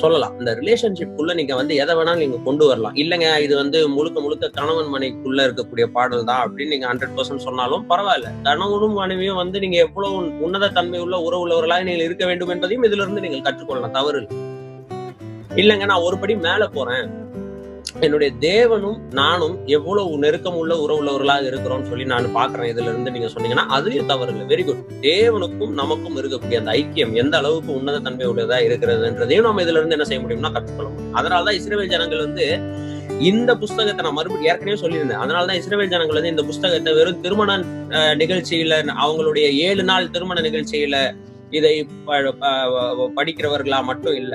சொல்லலாம். 0.00 0.34
இந்த 0.40 0.50
ரிலேஷன்ஷிப்குள்ள 0.60 1.34
நீங்க 1.34 1.54
வந்து 1.60 1.74
எதை 1.82 1.94
வேணாலும் 1.98 2.22
நீங்க 2.24 2.38
கொண்டு 2.48 2.64
வரலாம். 2.68 2.94
இல்லைங்க 3.02 3.28
இது 3.46 3.54
வந்து 3.56 3.78
முழுக்க 3.96 4.20
முழுக்க 4.20 4.50
கணவன் 4.58 4.90
மனைக்குள்ள 4.94 5.46
இருக்கக்கூடிய 5.48 5.86
பாடல் 5.96 6.28
தான் 6.30 6.42
அப்படின்னு 6.44 6.74
நீங்க 6.74 6.88
ஹண்ட்ரட் 6.90 7.14
பர்சன்ட் 7.18 7.46
சொன்னாலும் 7.46 7.86
பரவாயில்ல. 7.92 8.30
கணவனும் 8.48 8.98
மனைவியும் 9.00 9.40
வந்து 9.42 9.60
நீங்க 9.66 9.78
எவ்வளவு 9.86 10.16
உன்னத 10.46 10.72
தன்மை 10.78 11.00
உள்ள 11.06 11.18
உறவு 11.28 11.44
உள்ளவர்களாக 11.46 11.88
நீங்கள் 11.90 12.06
இருக்க 12.08 12.26
வேண்டும் 12.26 12.52
என்பதையும் 12.56 12.86
இதுல 12.88 13.04
இருந்து 13.06 13.24
நீங்கள் 13.26 13.46
கற்றுக்கொள்ளலாம். 13.48 13.96
தவறு 14.00 14.22
இல்லைங்க 15.62 15.84
நான் 15.90 16.06
ஒரு 16.06 16.18
படி 16.22 16.34
மேல 16.46 16.64
போறேன். 16.78 17.06
என்னுடைய 18.00 18.30
தேவனும் 18.42 18.98
நானும் 19.12 19.54
எவ்வளவு 19.68 20.18
நெருக்கம் 20.22 20.56
உள்ள 20.56 20.72
உறவு 20.76 20.98
உள்ளவர்களாக 21.00 21.44
இருக்கிறோம்னு 21.50 21.88
சொல்லி 21.90 22.04
நான் 22.04 22.26
பாக்குறேன் 22.34 22.70
இதுல 22.72 22.90
இருந்து 22.90 23.12
நீங்க 23.14 23.28
சொன்னீங்கன்னா 23.28 23.64
அதுலயும் 23.76 24.10
தவறு 24.10 24.32
இல்லை 24.32 24.46
வெரி 24.50 24.64
குட் 24.64 24.82
தேவனுக்கும் 25.02 25.72
நமக்கும் 25.78 26.18
இருக்கக்கூடிய 26.20 26.60
அந்த 26.60 26.72
ஐக்கியம் 26.76 27.14
எந்த 27.16 27.34
அளவுக்கு 27.36 27.70
உன்னத 27.78 28.02
தன்மை 28.06 28.26
உள்ளதா 28.26 28.58
இருக்கிறதுன்றதையும் 28.66 29.46
நம்ம 29.46 29.64
இதுல 29.64 29.80
இருந்து 29.80 29.96
என்ன 29.96 30.08
செய்ய 30.10 30.22
முடியும்னா 30.22 30.52
கற்றுக்கொள்ள 30.56 30.88
முடியும். 30.90 31.14
அதனாலதான் 31.14 31.58
இஸ்ரேல் 31.58 31.92
ஜனங்கள் 31.94 32.24
வந்து 32.26 32.46
இந்த 33.26 33.50
புஸ்தகத்தை 33.60 34.00
நான் 34.04 34.18
மறுபடியும் 34.18 34.50
ஏற்கனவே 34.50 34.78
சொல்லியிருந்தேன். 34.80 35.22
அதனாலதான் 35.24 35.58
இஸ்ரேல் 35.60 35.92
ஜனங்கள் 35.94 36.18
வந்து 36.18 36.34
இந்த 36.34 36.44
புஸ்தகத்தை 36.44 36.92
வெறும் 36.94 37.20
திருமண 37.20 37.50
அஹ், 37.96 38.14
நிகழ்ச்சியில 38.16 38.74
அவங்களுடைய 39.02 39.46
ஏழு 39.66 39.84
நாள் 39.84 40.10
திருமண 40.10 40.40
நிகழ்ச்சியில 40.40 40.96
இதை 41.52 41.74
படிக்கிறவர்களா 43.16 43.78
மட்டும் 43.84 44.16
இல்ல. 44.16 44.34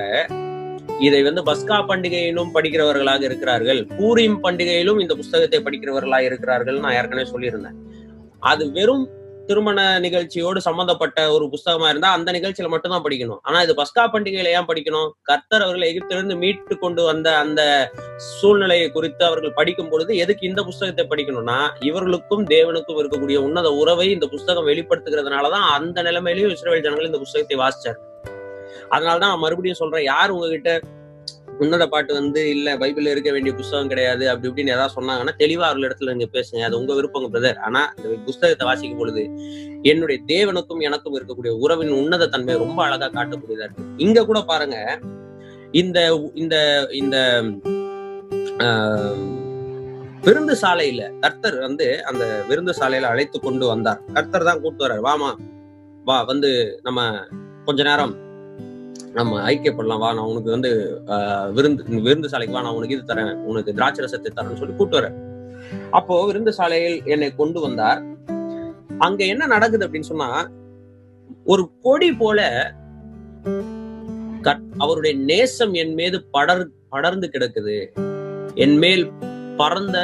இதை 1.00 1.22
வந்து 1.22 1.42
பஸ்கா 1.48 1.78
பண்டிகையிலும் 1.88 2.52
படிக்கிறவர்களாக 2.54 3.22
இருக்கிறார்கள். 3.28 3.86
பூரீம் 3.98 4.38
பண்டிகையிலும் 4.44 5.00
இந்த 5.00 5.14
புஸ்தகத்தை 5.14 5.60
படிக்கிறவர்களாக 5.66 6.22
இருக்கிறார்கள் 6.22 6.78
நான் 6.80 6.92
ஏற்கனவே 6.92 7.32
சொல்லியிருந்தேன். 7.32 7.78
அது 8.40 8.72
வெறும் 8.72 9.04
திருமண 9.48 9.98
நிகழ்ச்சியோடு 9.98 10.60
சம்பந்தப்பட்ட 10.66 11.32
ஒரு 11.34 11.50
புஸ்தகமா 11.52 11.88
இருந்தா 11.88 12.12
அந்த 12.16 12.32
நிகழ்ச்சியில 12.32 12.68
மட்டும்தான் 12.72 13.04
படிக்கணும். 13.06 13.40
ஆனா 13.42 13.62
இது 13.62 13.74
பஸ்கா 13.80 14.04
பண்டிகையில 14.14 14.52
ஏன் 14.58 14.68
படிக்கணும்? 14.68 15.08
கர்த்தர் 15.22 15.64
அவர்களை 15.64 15.88
எகிப்திலிருந்து 15.92 16.36
மீட்டு 16.36 16.78
கொண்டு 16.78 17.02
வந்த 17.02 17.36
அந்த 17.36 17.90
சூழ்நிலையை 18.18 18.90
குறித்து 18.90 19.24
அவர்கள் 19.24 19.56
படிக்கும் 19.58 19.90
பொழுது 19.90 20.16
எதுக்கு 20.16 20.48
இந்த 20.50 20.62
புஸ்தகத்தை 20.62 21.06
படிக்கணும்னா 21.12 21.58
இவர்களுக்கும் 21.80 22.46
தேவனுக்கும் 22.54 23.00
இருக்கக்கூடிய 23.02 23.36
உன்னத 23.36 23.72
உறவை 23.72 24.10
இந்த 24.10 24.26
புஸ்தகம் 24.26 24.68
வெளிப்படுத்துகிறதுனாலதான் 24.70 25.66
அந்த 25.78 26.02
நிலைமையிலும் 26.02 26.56
இஸ்ரேல் 26.56 26.86
ஜனங்கள் 26.86 27.10
இந்த 27.10 27.18
புஸ்தகத்தை 27.18 27.58
வாசிச்சார் 27.62 28.00
அதனாலதான் 28.92 29.42
மறுபடியும் 29.44 29.80
சொல்றேன் 29.80 30.08
யார் 30.08 30.34
உங்ககிட்ட 30.34 30.72
உன்னத 31.60 31.84
பாட்டு 31.88 32.12
வந்து 32.18 32.40
இல்ல 32.52 32.68
பைபிள்ல 32.76 33.12
இருக்க 33.12 33.30
வேண்டிய 33.32 33.52
புஸ்தகம் 33.58 33.90
கிடையாது 33.90 34.24
அப்படி 34.30 34.48
இப்படின்னு 34.48 34.74
ஏதாவது 34.74 34.94
சொன்னாங்கன்னா 34.94 35.34
தெளிவா 35.42 35.66
ஒரு 35.72 35.86
இடத்துல 35.88 36.14
நீங்க 36.14 36.28
பேசுங்க. 36.32 36.62
அது 36.68 36.78
உங்க 36.80 36.92
விருப்பங்க 36.98 37.28
பிரதர் 37.32 37.58
ஆனா 37.66 37.82
இந்த 37.96 38.16
புஸ்தகத்தை 38.26 38.64
வாசிக்கும் 38.68 39.00
பொழுது 39.02 39.22
என்னுடைய 39.84 40.18
தேவனுக்கும் 40.30 40.82
எனக்கும் 40.88 41.16
இருக்கக்கூடிய 41.18 41.52
உறவின் 41.64 41.92
உன்னத 42.00 42.28
தன்மை 42.34 42.56
ரொம்ப 42.62 42.80
அழகா 42.86 43.08
காட்டக்கூடியதா 43.10 43.66
இருக்கு. 43.66 43.86
இங்க 43.98 44.24
கூட 44.24 44.40
பாருங்க 44.50 44.78
இந்த 45.74 45.98
இந்த 46.42 46.56
இந்த 47.00 47.16
ஆஹ், 48.64 49.20
விருந்து 50.24 50.54
சாலையில 50.60 51.02
கர்த்தர் 51.22 51.56
வந்து 51.60 51.86
அந்த 52.08 52.24
விருந்து 52.48 52.72
சாலையில 52.80 53.10
அழைத்து 53.12 53.38
கொண்டு 53.40 53.64
வந்தார். 53.70 54.02
கர்த்தர் 54.16 54.48
தான் 54.48 54.60
கூப்பிட்டு 54.60 54.86
வர்றாரு. 54.86 55.06
வாமா 55.08 55.30
வா 56.04 56.18
வந்து 56.30 56.50
நம்ம 56.84 57.00
கொஞ்ச 57.66 57.80
நேரம் 57.84 58.14
நம்ம 59.16 59.40
ஐக்கியப்படலாம் 59.50 60.02
வா 60.02 60.10
நான் 60.16 60.28
உனக்கு 60.32 60.50
வந்து 60.54 60.70
விருந்து 61.56 62.02
விருந்து 62.06 62.30
சாலைக்கு 62.32 62.56
வா 62.56 62.62
நான் 62.66 62.76
உனக்கு 62.78 62.96
இது 62.96 63.10
தரேன் 63.10 63.32
உனக்கு 63.50 63.74
திராட்சை 63.78 64.02
ரசத்தை 64.04 64.30
தரேன்னு 64.36 64.60
சொல்லி 64.60 64.76
கூட்டு 64.78 64.96
வரேன் 64.98 65.16
அப்போ 65.98 66.14
விருந்து 66.28 66.52
சாலையில் 66.58 66.96
என்னை 67.14 67.28
கொண்டு 67.40 67.58
வந்தார். 67.64 68.00
அங்க 69.06 69.20
என்ன 69.32 69.44
நடக்குது 69.54 69.84
அப்படின்னு 69.86 70.10
சொன்னா 70.12 70.28
ஒரு 71.52 71.62
கொடி 71.86 72.08
போல 72.22 72.40
அவருடைய 74.84 75.14
நேசம் 75.30 75.74
என் 75.82 75.94
மீது 75.98 76.18
படர் 76.36 76.64
படர்ந்து 76.94 77.26
கிடக்குது. 77.34 77.76
என் 78.64 78.76
மேல் 78.82 79.04
பறந்த 79.60 79.98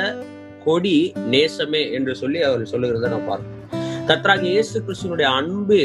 கொடி 0.67 0.97
நேசமே 1.35 1.83
என்று 1.97 2.13
சொல்லி 2.21 2.41
அவர் 2.49 2.71
சொல்லுகிறத 2.73 3.11
நான் 3.15 3.29
பார்க்கிறேன். 3.31 3.57
கர்த்தராக 4.11 4.47
இயேசு 4.55 4.77
கிறிஸ்துவனுடைய 4.87 5.29
அன்பு 5.41 5.81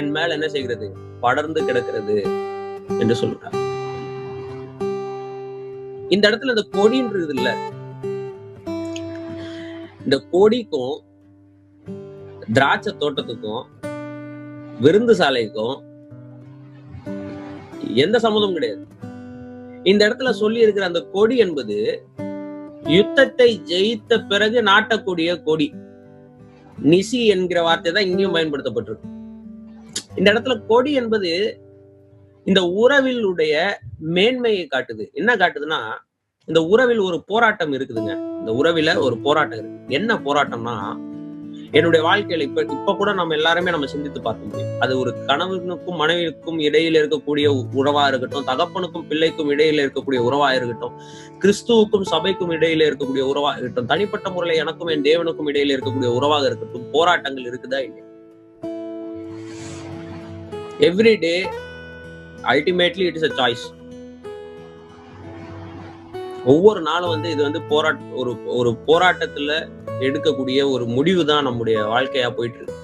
என் 0.00 0.12
மேல 0.16 0.36
என்ன 0.38 0.48
செய்கிறது? 0.56 0.88
படர்ந்து 1.24 1.60
கிடக்கிறது 1.64 2.16
என்று 3.00 3.14
சொல்றார். 3.22 3.58
இந்த 6.08 6.24
இடத்துல 6.30 6.54
இந்த 6.54 6.64
கொடின்றது 6.76 7.34
இல்ல. 7.34 7.50
இந்த 10.04 10.16
கொடிக்கும் 10.30 10.96
திராட்சை 12.52 12.92
தோட்டத்துக்கும் 13.00 13.62
விருந்து 14.80 15.14
சாலைக்கும் 15.16 15.76
எந்த 18.04 18.16
சம்மதமும் 18.18 18.56
கிடையாது. 18.56 18.84
இந்த 19.90 20.02
இடத்துல 20.08 20.30
சொல்லி 20.42 20.60
இருக்கிற 20.60 20.86
அந்த 20.86 21.00
கொடி 21.12 21.36
என்பது 21.36 21.78
யுத்தத்தை 22.96 23.48
ஜெயித்த 23.70 24.18
பிறகு 24.28 24.58
நாட்டக்கூடிய 24.62 25.30
கொடி. 25.42 25.68
நிசி 26.92 27.20
என்கிற 27.34 27.62
வார்த்தை 27.62 27.92
தான் 27.92 28.06
இங்கேயும் 28.06 28.34
பயன்படுத்தப்பட்டிருக்கு. 28.34 29.10
இந்த 30.16 30.32
இடத்துல 30.32 30.64
கொடி 30.66 30.92
என்பது 30.92 31.30
இந்த 32.46 32.60
உறவிலுடைய 32.62 33.54
மேன்மையை 33.98 34.68
காட்டுது. 34.70 35.10
என்ன 35.12 35.36
காட்டுதுன்னா 35.36 35.80
இந்த 36.48 36.64
உறவில் 36.64 36.98
ஒரு 36.98 37.24
போராட்டம் 37.26 37.72
இருக்குதுங்க. 37.72 38.12
இந்த 38.40 38.52
உறவில 38.52 38.98
ஒரு 38.98 39.18
போராட்டம் 39.18 39.58
இருக்கு. 39.58 39.94
என்ன 39.94 40.14
போராட்டம்னா 40.24 40.76
என்னுடைய 41.72 42.06
வாழ்க்கையில 42.06 42.40
இப்ப 42.40 42.62
இப்ப 42.62 42.94
கூட 42.94 43.12
நம்ம 43.12 43.34
எல்லாருமே 43.34 43.70
நம்ம 43.70 43.86
சிந்தித்து 43.86 44.22
பார்க்க 44.22 44.44
முடியும். 44.44 44.80
அது 44.80 44.98
ஒரு 44.98 45.14
கணவனுக்கும் 45.26 45.96
மனைவிக்கும் 45.96 46.58
இடையில 46.58 47.00
இருக்கக்கூடிய 47.02 47.46
உறவா 47.74 48.06
இருக்கட்டும் 48.08 48.44
தகப்பனுக்கும் 48.44 49.06
பிள்ளைக்கும் 49.08 49.50
இடையில 49.50 49.84
இருக்கக்கூடிய 49.86 50.20
உறவா 50.20 50.54
இருக்கட்டும் 50.54 50.94
கிறிஸ்துவுக்கும் 51.40 52.06
சபைக்கும் 52.10 52.52
இடையில 52.52 52.88
இருக்கக்கூடிய 52.90 53.24
உறவா 53.32 53.52
இருக்கட்டும் 53.56 53.86
தனிப்பட்ட 53.86 54.30
முறையில 54.30 54.60
எனக்கும் 54.60 54.86
என் 54.86 55.02
தேவனுக்கும் 55.02 55.50
இடையில 55.52 55.76
இருக்கக்கூடிய 55.76 56.06
உறவாக 56.06 56.46
இருக்கட்டும் 56.46 56.90
போராட்டங்கள் 56.92 57.44
இருக்குதா 57.44 57.80
இல்லையா? 57.80 58.06
Every 60.80 61.18
day 61.18 61.34
ultimately 62.42 63.06
it 63.06 63.16
is 63.16 63.22
a 63.22 63.34
choice 63.34 63.64
ஒவ்வொரு 66.44 66.80
நாளும் 66.80 67.10
வந்து 67.10 67.30
இது 67.30 67.42
வந்து 67.42 67.60
போராட்ட 67.62 68.02
ஒரு 68.12 68.36
ஒரு 68.46 68.76
போராட்டத்துல 68.86 69.52
எடுக்கக்கூடிய 70.00 70.70
ஒரு 70.70 70.84
முடிவு 70.86 71.24
தான் 71.24 71.42
நம்முடைய 71.42 71.82
வாழ்க்கையா 71.84 72.28
போயிட்டு 72.28 72.58
இருக்கு 72.58 72.80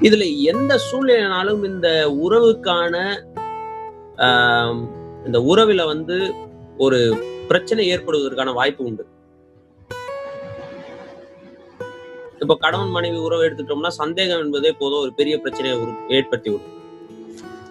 இதுல 0.00 0.24
எந்த 0.42 0.78
சூழ்நிலைனாலும் 0.78 1.64
இந்த 1.64 2.08
உறவுக்கான 2.08 2.94
இந்த 5.24 5.38
உறவுல 5.38 5.86
வந்து 5.86 6.16
ஒரு 6.76 6.98
பிரச்சனை 7.48 7.88
ஏற்படுவதற்கான 7.88 8.52
வாய்ப்பு 8.52 8.84
உண்டு. 8.84 9.04
இப்ப 12.40 12.56
கணவன் 12.56 12.88
மனைவி 12.88 13.16
உறவு 13.16 13.44
எடுத்துட்டோம்னா 13.44 13.88
சந்தேகம் 13.88 14.42
என்பதே 14.42 14.72
போதும் 14.72 15.00
ஒரு 15.00 15.12
பெரிய 15.12 15.38
பிரச்சனையை 15.38 15.78
ஏற்படுத்தி 16.08 16.50
விடும். 16.50 16.74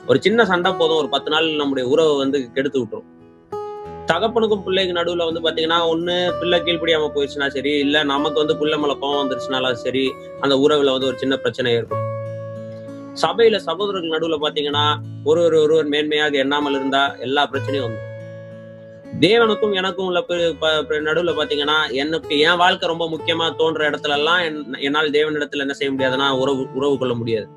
ஒரு 0.08 0.22
சின்ன 0.22 0.46
சண்டை 0.46 0.72
போதும் 0.72 0.98
ஒரு 0.98 1.10
பத்து 1.10 1.32
நாள் 1.32 1.48
நம்முடைய 1.52 1.90
உறவை 1.90 2.18
வந்து 2.18 2.52
கெடுத்து 2.52 2.80
விட்டுரும். 2.80 3.08
தகப்பனுக்கும் 4.06 4.64
பிள்ளைக்கு 4.64 4.94
நடுவுல 4.94 5.26
வந்து 5.30 5.42
பாத்தீங்கன்னா 5.46 5.80
ஒண்ணு 5.94 6.16
பிள்ளை 6.40 6.60
கீழ்படியாம 6.60 7.10
போயிடுச்சுன்னா 7.16 7.48
சரி 7.48 7.72
இல்ல 7.78 8.04
நமக்கு 8.04 8.46
வந்து 8.46 8.56
புள்ள 8.56 8.80
மேல 8.80 8.94
கோவம் 9.02 9.22
வந்துருச்சுனாலும் 9.22 9.72
சரி 9.72 10.14
அந்த 10.40 10.56
உறவுல 10.56 10.92
வந்து 10.92 11.06
ஒரு 11.06 11.18
சின்ன 11.18 11.38
பிரச்சனை 11.38 11.74
ஏற்படும். 11.74 12.06
சபையில 13.24 13.56
சகோதரர்கள் 13.56 14.16
நடுவுல 14.16 14.38
பாத்தீங்கன்னா 14.46 14.86
ஒருவர் 15.24 15.54
ஒருவர் 15.54 15.88
மேன்மையாக 15.88 16.32
எண்ணாமல் 16.32 16.74
இருந்தா 16.74 17.16
எல்லா 17.16 17.50
பிரச்சனையும் 17.52 17.88
வந்து 17.88 18.07
தேவனுக்கும் 19.20 19.74
எனக்கும் 19.74 20.06
உள்ள 20.06 20.20
நடுவுல 20.20 21.36
பாத்தீங்கன்னா 21.36 21.92
எனக்கு 21.92 22.40
என் 22.40 22.58
வாழ்க்கை 22.58 22.90
ரொம்ப 22.90 23.10
முக்கியமா 23.10 23.56
தோன்ற 23.56 23.90
இடத்துல 23.90 24.10
எல்லாம் 24.10 24.38
என்- 24.38 24.80
என்னால் 24.80 25.10
தேவனிடத்துல 25.10 25.58
என்ன 25.58 25.74
செய்ய 25.74 25.94
முடியாதுன்னா 25.94 26.40
உறவு 26.40 26.68
உறவு 26.74 26.98
கொள்ள 26.98 27.14
முடியாது. 27.14 27.48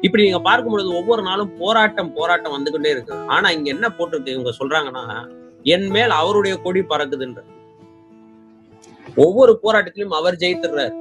இப்படி 0.00 0.22
நீங்க 0.22 0.38
பார்க்கும் 0.38 0.70
பொழுது 0.70 0.94
ஒவ்வொரு 0.96 1.22
நாளும் 1.22 1.56
போராட்டம் 1.58 2.12
போராட்டம் 2.12 2.64
வந்துகிட்டே 2.64 2.86
இருக்கு. 2.86 3.14
ஆனா 3.26 3.50
இங்க 3.50 3.70
என்ன 3.70 3.88
போட்டிருக்கு 3.88 4.28
இவங்க 4.28 4.52
சொல்றாங்கன்னா 4.58 5.28
என் 5.62 5.86
மேல் 5.86 6.10
அவருடைய 6.10 6.56
கொடி 6.56 6.80
பறக்குதுன்ற. 6.80 7.42
ஒவ்வொரு 9.16 9.58
போராட்டத்திலும் 9.62 10.14
அவர் 10.14 10.34
ஜெயித்துடுறாரு. 10.34 10.94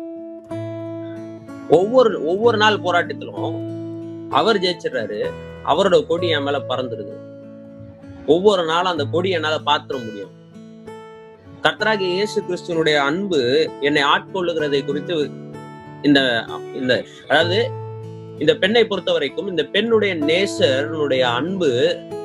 ஒவ்வொரு 1.70 2.26
ஒவ்வொரு 2.26 2.58
நாள் 2.58 2.80
போராட்டத்திலும் 2.80 3.66
அவர் 4.30 4.60
ஜெயிச்சிடுறாரு. 4.60 5.32
அவரோட 5.66 6.06
கொடி 6.06 6.28
என் 6.30 6.44
மேல 6.44 6.62
பறந்துடுது. 6.70 7.27
ஒவ்வொரு 8.36 8.64
நாளும் 8.66 8.92
அந்த 8.92 9.06
கொடி 9.14 9.30
என்னால 9.30 9.58
பாத்திர 9.60 10.00
முடியும். 10.00 10.34
கர்த்தராகிய 11.64 12.10
இயேசு 12.16 12.44
கிறிஸ்துவனுடைய 12.48 12.96
அன்பு 13.10 13.40
என்னை 13.82 14.02
ஆட்கொள்ளுகிறதை 14.04 14.86
குறித்து 14.86 15.16
இந்த 16.02 16.20
இந்த 16.74 16.94
அதாவது 17.28 17.60
இந்த 18.40 18.54
பெண்ணை 18.56 18.86
பொறுத்த 18.86 19.12
வரைக்கும் 19.12 19.48
இந்த 19.48 19.64
பெண்ணுடைய 19.64 20.16
நேசருடைய 20.30 21.20
அன்பு 21.20 21.70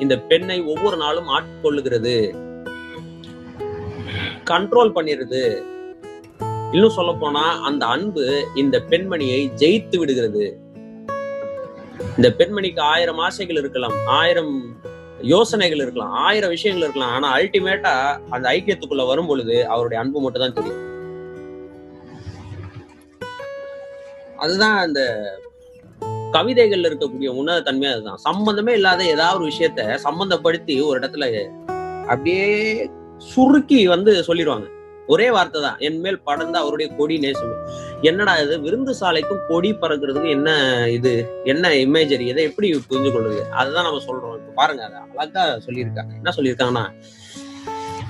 இந்த 0.00 0.14
பெண்ணை 0.30 0.62
ஒவ்வொரு 0.62 0.96
நாளும் 0.96 1.28
ஆட்கொள்ளுகிறது. 1.28 2.16
கண்ட்ரோல் 4.50 4.94
பண்ணிடுது. 4.96 5.42
இன்னும் 6.72 6.96
சொல்ல 6.98 7.12
போனா 7.12 7.44
அந்த 7.62 7.86
அன்பு 7.86 8.24
இந்த 8.54 8.76
பெண்மணியை 8.90 9.40
ஜெயித்து 9.62 9.98
விடுகிறது. 9.98 10.44
இந்த 12.16 12.28
பெண்மணிக்கு 12.38 12.80
ஆயிரம் 12.80 13.18
ஆசைகள் 13.18 13.56
இருக்கலாம். 13.56 13.96
ஆயிரம் 14.06 14.54
யோசனைகள் 15.30 15.82
இருக்கலாம் 15.85 16.14
ஆயிரம் 16.26 16.52
விஷயங்கள் 16.54 16.85
இருக்கலாம் 16.85 17.12
ஆனா 17.16 17.28
அல்டிமேட்டா 17.37 17.92
அந்த 18.35 18.44
ஐக்கியத்துக்குள்ள 18.54 19.04
வரும் 19.11 19.28
பொழுது 19.30 19.56
அவருடைய 19.72 19.98
அன்பு 20.02 20.22
மட்டும் 20.24 20.44
தான் 20.44 20.56
தெரியும். 20.58 20.80
அதுதான் 24.44 24.76
அந்த 24.85 25.00
கவிதைகள்ல 26.37 26.88
இருக்கக்கூடிய 26.90 27.28
உன்னத 27.40 27.64
தன்மை 27.68 27.88
அதுதான். 27.92 28.20
சம்பந்தமே 28.28 28.72
இல்லாத 28.78 29.00
ஏதாவது 29.14 29.38
ஒரு 29.38 29.46
விஷயத்த 29.52 29.98
சம்பந்தப்படுத்தி 30.06 30.76
ஒரு 30.88 30.96
இடத்துல 31.00 31.26
அப்படியே 32.12 32.46
சுருக்கி 33.32 33.80
வந்து 33.94 34.12
சொல்லிடுவாங்க. 34.28 34.68
ஒரே 35.14 35.30
வார்த்தை 35.37 35.61
தான் 35.62 35.80
என் 35.87 36.00
மேல் 36.04 36.24
படர்ந்த 36.28 36.56
அவருடைய 36.62 36.88
கொடி 36.98 37.18
நேசம். 37.24 37.56
என்னடா 38.02 38.36
இது? 38.38 38.60
விருந்து 38.60 38.94
சாலைக்கும் 39.00 39.42
கொடி 39.48 39.72
பறக்கிறதுக்கு 39.72 40.28
என்ன 40.28 40.50
இது? 40.88 41.40
என்ன 41.44 41.68
இமேஜரி 41.68 42.20
இதை 42.20 42.44
எப்படி 42.44 42.68
புரிஞ்சு 42.74 43.12
கொள்வது 43.12 43.46
அதுதான் 43.50 43.84
நம்ம 43.84 43.98
சொல்றோம். 43.98 44.34
இப்ப 44.34 44.52
பாருங்க 44.54 44.84
அதை 44.84 44.98
அழகா 45.16 45.44
சொல்லியிருக்காங்க. 45.66 46.12
என்ன 46.14 46.32
சொல்லியிருக்காங்கன்னா 46.36 46.84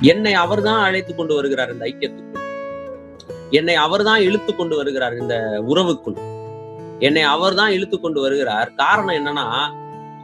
என்னை 0.01 0.33
அவர்தான் 0.33 0.83
அழைத்து 0.83 1.15
கொண்டு 1.15 1.35
வருகிறார் 1.35 1.73
இந்த 1.73 1.85
ஐக்கியத்துக்குள். 1.85 2.31
என்னை 3.51 3.75
அவர்தான் 3.75 4.23
இழுத்து 4.23 4.57
கொண்டு 4.57 4.77
வருகிறார் 4.77 5.19
இந்த 5.19 5.35
உறவுக்குள். 5.69 6.19
என்னை 6.99 7.23
அவர்தான் 7.23 7.73
இழுத்து 7.73 8.01
கொண்டு 8.01 8.21
வருகிறார். 8.21 8.73
காரணம் 8.75 9.17
என்னன்னா 9.21 9.47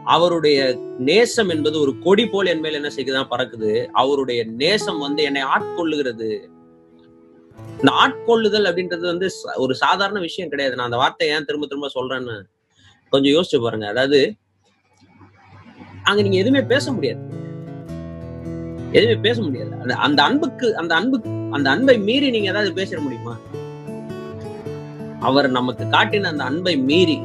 அவருடைய 0.05 0.77
நேசம் 0.97 1.49
என்பது 1.49 1.79
ஒரு 1.79 1.99
கொடி 1.99 2.27
போல் 2.27 2.45
என் 2.45 2.59
மேல் 2.59 2.73
என்ன 2.73 2.89
செய்யுதுதான் 2.95 3.31
பறக்குது. 3.31 3.87
அவருடைய 3.91 4.43
நேசம் 4.43 4.99
வந்து 4.99 5.23
என்னை 5.23 5.41
ஆட்கொள்ளுகிறது. 5.43 6.49
இந்த 7.79 7.91
ஆட்கொள்ளுதல் 7.91 8.67
அப்படின்றது 8.69 9.05
வந்து 9.11 9.31
ஒரு 9.55 9.75
சாதாரண 9.75 10.19
விஷயம் 10.19 10.49
கிடையாது. 10.49 10.75
நான் 10.75 10.85
அந்த 10.85 10.97
வார்த்தையை 10.97 11.35
ஏன் 11.35 11.45
திரும்ப 11.45 11.67
திரும்ப 11.67 11.89
சொல்றேன்னு 11.93 12.35
கொஞ்சம் 13.09 13.33
யோசிச்சு 13.35 13.61
பாருங்க. 13.61 13.87
அதாவது 13.87 14.35
அங்க 16.03 16.21
நீங்க 16.21 16.37
எதுவுமே 16.37 16.61
பேச 16.61 16.91
முடியாது. 16.91 17.21
எதுவுமே 18.91 19.15
பேச 19.15 19.41
முடியாது. 19.41 19.93
அந்த 19.93 20.23
அன்புக்கு 20.23 20.77
அந்த 20.77 20.95
அன்பு 20.95 21.17
அந்த 21.51 21.69
அன்பை 21.69 21.97
மீறி 21.97 22.29
நீங்க 22.29 22.49
ஏதாவது 22.49 22.71
பேசிட 22.81 22.99
முடியுமா? 23.01 23.39
அவர் 25.19 25.49
நமக்கு 25.49 25.83
காட்டின 25.83 26.23
அந்த 26.23 26.43
அன்பை 26.43 26.77
மீறி 26.77 27.17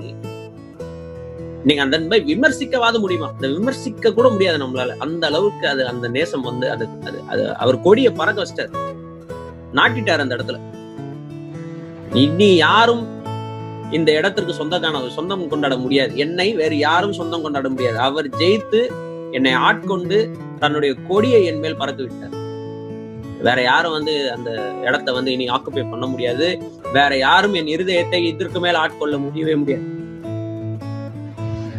நீங்க 1.64 1.82
அந்த 1.82 1.96
அன்பை 1.96 2.18
விமர்சிக்கவாது 2.22 2.98
முடியுமா? 2.98 3.28
அந்த 3.28 3.48
விமர்சிக்க 3.48 4.12
கூட 4.12 4.28
முடியாது 4.28 4.58
நம்மளால. 4.64 4.96
அந்த 4.96 5.26
அளவுக்கு 5.26 5.68
அது 5.68 5.86
அந்த 5.86 6.08
நேசம் 6.08 6.42
வந்து 6.42 6.70
அது 6.70 6.86
அது 7.26 7.56
அவர் 7.56 7.80
கொடியை 7.80 8.12
பறக்க 8.12 8.44
வச்சிட்டாரு. 8.44 8.93
நாட்டிட்டார் 9.74 10.18
அந்த 10.18 10.36
இடத்துல. 10.36 10.58
இனி 12.12 12.54
யாரும் 12.54 13.06
இந்த 13.90 14.12
இடத்திற்கு 14.12 14.54
சொந்தக்கான 14.54 15.08
சொந்தம் 15.08 15.48
கொண்டாட 15.48 15.76
முடியாது. 15.76 16.16
என்னை 16.16 16.52
வேறு 16.52 16.78
யாரும் 16.78 17.12
சொந்தம் 17.12 17.42
கொண்டாட 17.42 17.68
முடியாது. 17.68 17.98
அவர் 17.98 18.28
ஜெயித்து 18.28 18.90
என்னை 19.30 19.52
ஆட்கொண்டு 19.52 20.30
தன்னுடைய 20.58 20.94
கொடியை 21.08 21.44
என் 21.44 21.58
மேல் 21.58 21.76
பறக்க 21.76 22.02
விட்டார். 22.02 22.42
வேற 23.42 23.62
யாரும் 23.62 23.92
வந்து 23.92 24.32
அந்த 24.32 24.72
இடத்த 24.82 25.12
வந்து 25.12 25.32
இனி 25.32 25.46
ஆக்குப்பை 25.48 25.90
பண்ண 25.90 26.06
முடியாது. 26.06 26.62
வேற 26.92 27.16
யாரும் 27.16 27.54
என் 27.54 27.66
இருதயத்தை 27.66 28.22
இதற்கு 28.24 28.60
மேல் 28.60 28.74
ஆட்கொள்ள 28.74 29.18
முடியவே 29.18 29.54
முடியாது. 29.54 29.82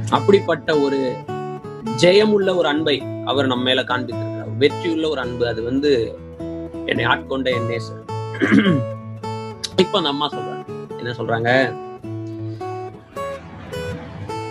அப்படிப்பட்ட 0.10 0.80
ஒரு 0.80 1.16
ஜெயமுள்ள 1.98 2.56
ஒரு 2.56 2.68
அன்பை 2.68 3.04
அவர் 3.26 3.46
நம்ம 3.46 3.64
மேல 3.64 3.82
காண்பித்திருக்கிறார். 3.82 4.58
வெற்றியுள்ள 4.58 5.10
ஒரு 5.10 5.22
அன்பு. 5.22 5.48
அது 5.48 5.64
வந்து 5.64 6.18
என்னை 6.86 7.06
ஆட்கொண்ட 7.06 7.48
என் 7.58 7.70
நேசர். 7.70 8.04
இப்ப 9.76 9.98
அந்த 9.98 10.10
அம்மா 10.10 10.28
சொல்றாங்க. 10.30 10.66
என்ன 10.98 11.12
சொல்றாங்க? 11.20 11.50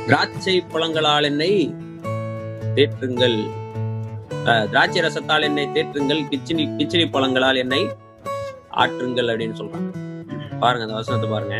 திராட்சை 0.06 0.60
பழங்களால் 0.60 1.24
என்னை 1.24 1.74
தேற்றுங்கள். 2.74 3.36
திராட்சை 4.70 5.02
ரசத்தால் 5.02 5.42
என்னை 5.42 5.64
தேற்றுங்கள். 5.66 6.20
கிச்சினி 6.32 6.64
கிச்சினி 6.78 7.10
பழங்களால் 7.10 7.56
என்னை 7.56 7.82
ஆற்றுங்கள் 8.82 9.30
அப்படின்னு 9.34 9.58
சொல்றாங்க. 9.60 9.90
பாருங்க 10.60 10.84
அந்த 10.86 10.94
வசனத்தை 10.94 11.30
பாருங்க. 11.30 11.56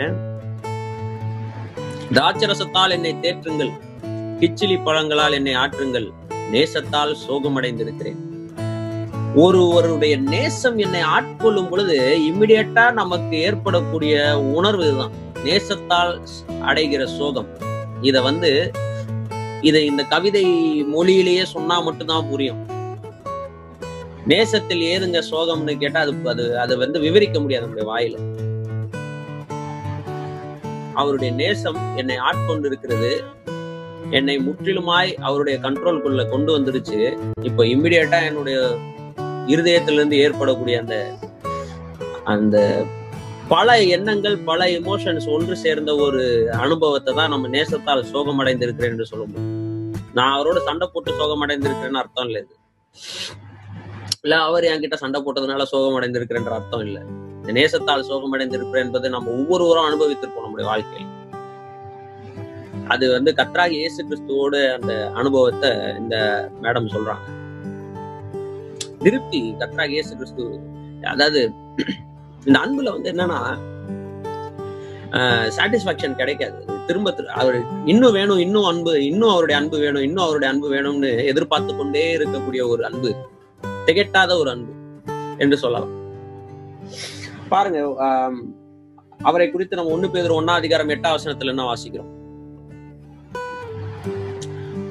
திராட்சை 2.12 2.48
ரசத்தால் 2.50 2.94
என்னை 2.98 3.12
தேற்றுங்கள். 3.14 3.72
கிச்சிலி 4.40 4.76
பழங்களால் 4.84 5.32
என்னை 5.32 5.54
ஆற்றுங்கள். 5.54 6.08
நேசத்தால் 6.52 7.14
சோகமடைந்திருக்கிறேன். 7.26 8.22
ஒருவருடைய 9.34 10.16
நேசம் 10.16 10.78
என்னை 10.78 11.00
ஆட்கொள்ளும் 11.00 11.68
பொழுது 11.68 12.18
இம்மிடியட்டா 12.30 12.92
நமக்கு 12.92 13.36
ஏற்படக்கூடிய 13.40 14.40
உணர்வு 14.40 14.84
இதுதான். 14.84 15.10
நேசத்தால் 15.44 16.20
அடைகிற 16.62 17.04
சோகம். 17.04 17.46
இத 18.00 18.20
வந்து 18.20 18.70
இதை 19.60 19.86
இந்த 19.86 20.02
கவிதை 20.02 20.44
மொழியிலேயே 20.84 21.44
சொன்னா 21.44 21.80
மட்டும்தான் 21.80 22.30
புரியும். 22.30 22.66
நேசத்தில் 24.26 24.80
ஏதுங்க 24.80 25.22
சோகம்னு 25.30 25.78
கேட்டா 25.78 26.00
அது 26.24 26.58
அது 26.58 26.78
வந்து 26.78 27.00
விவரிக்க 27.00 27.40
முடியாது 27.40 27.66
நம்முடைய 27.66 27.88
வாயில. 27.92 28.42
அவருடைய 30.94 31.34
நேசம் 31.34 31.96
என்னை 31.96 32.16
ஆட்கொண்டு 32.16 32.66
இருக்கிறது 32.66 33.22
என்னை 34.10 34.38
முற்றிலுமாய் 34.38 35.14
அவருடைய 35.14 35.58
கண்ட்ரோல்குள்ள 35.62 36.30
கொண்டு 36.30 36.58
வந்துருச்சு. 36.58 37.18
இப்போ 37.42 37.64
இம்மிடியட்டா 37.64 38.24
என்னுடைய 38.24 38.78
இருதயத்திலிருந்து 39.52 40.16
ஏற்படக்கூடிய 40.24 40.78
அந்த 40.82 40.96
அந்த 42.34 42.84
பல 43.48 43.82
எண்ணங்கள் 43.94 44.36
பல 44.50 44.66
எமோஷன்ஸ் 44.68 45.26
ஒன்று 45.34 45.56
சேர்ந்த 45.56 45.94
ஒரு 45.96 46.50
அனுபவத்தை 46.64 47.14
தான் 47.14 47.32
நம்ம 47.34 47.48
நேசத்தால் 47.48 48.08
சோகம் 48.12 48.40
அடைந்திருக்கிறேன் 48.42 48.92
என்று 48.94 49.06
சொல்ல 49.06 49.24
முடியும். 49.24 49.50
நான் 50.12 50.34
அவரோட 50.36 50.58
சண்டை 50.68 50.86
போட்டு 50.92 51.12
சோகம் 51.12 51.44
அடைந்திருக்கிறேன்னு 51.46 52.00
அர்த்தம் 52.02 52.26
இல்லை 52.26 52.40
இது. 52.42 52.54
இல்ல 54.22 54.34
அவர் 54.40 54.64
என்கிட்ட 54.64 54.94
சண்டை 54.94 55.22
போட்டதுனால 55.22 55.62
சோகம் 55.62 55.96
அடைந்திருக்கிறேன்ற 55.98 56.52
அர்த்தம் 56.58 56.84
இல்லை. 56.86 57.02
இந்த 57.40 57.52
நேசத்தால் 57.60 58.08
சோகம் 58.10 58.34
அடைந்திருக்கிறேன் 58.34 58.86
என்பதை 58.86 59.10
நம்ம 59.10 59.30
ஒவ்வொருவரும் 59.30 59.88
அனுபவித்திருப்போம் 59.88 60.46
நம்முடைய 60.46 60.68
வாழ்க்கையில். 60.70 61.10
அது 62.88 63.04
வந்து 63.12 63.30
கற்றாக 63.34 63.72
இயேசு 63.72 64.00
கிறிஸ்துவோட 64.08 64.56
அந்த 64.78 65.10
அனுபவத்தை 65.14 65.70
இந்த 66.00 66.16
மேடம் 66.62 66.92
சொல்றாங்க. 66.96 67.26
திருப்தி 69.04 69.54
கத்ரா 69.58 69.88
இயேசு 69.88 70.16
கிறிஸ்து. 70.16 70.60
அதாவது 71.02 71.52
இந்த 72.44 72.58
அன்புல 72.58 72.90
வந்து 72.90 73.12
என்னன்னா 73.12 73.58
சாட்டிஸ்பாக்சன் 75.56 76.14
கிடைக்காது. 76.14 76.64
திரும்ப 76.86 77.10
திரு- 77.10 77.24
அவர் 77.24 77.62
இன்னும் 77.84 78.12
வேணும் 78.12 78.38
இன்னும் 78.38 78.64
அன்பு 78.64 79.04
இன்னும் 79.04 79.28
அவருடைய 79.28 79.60
அன்பு 79.60 79.78
வேணும் 79.78 80.02
இன்னும் 80.02 80.24
அவருடைய 80.24 80.54
அன்பு 80.54 80.72
வேணும்னு 80.72 81.24
எதிர்பார்த்து 81.24 81.76
கொண்டே 81.76 82.16
இருக்கக்கூடிய 82.16 82.68
ஒரு 82.68 82.84
அன்பு. 82.84 83.16
திகட்டாத 83.86 84.38
ஒரு 84.38 84.50
அன்பு 84.50 84.72
என்று 85.38 85.56
சொல்லலாம். 85.56 85.88
பாருங்க 87.48 88.04
அவரை 89.22 89.50
குறித்து 89.50 89.76
நம்ம 89.76 89.96
ஒண்ணு 89.96 90.10
பேர் 90.10 90.30
ஒன்னா 90.30 90.46
அதிகாரம் 90.46 90.88
எட்டாம் 90.88 91.16
வசனத்துல 91.16 91.46
என்ன 91.46 91.72
வாசிக்கிறோம்? 91.72 92.12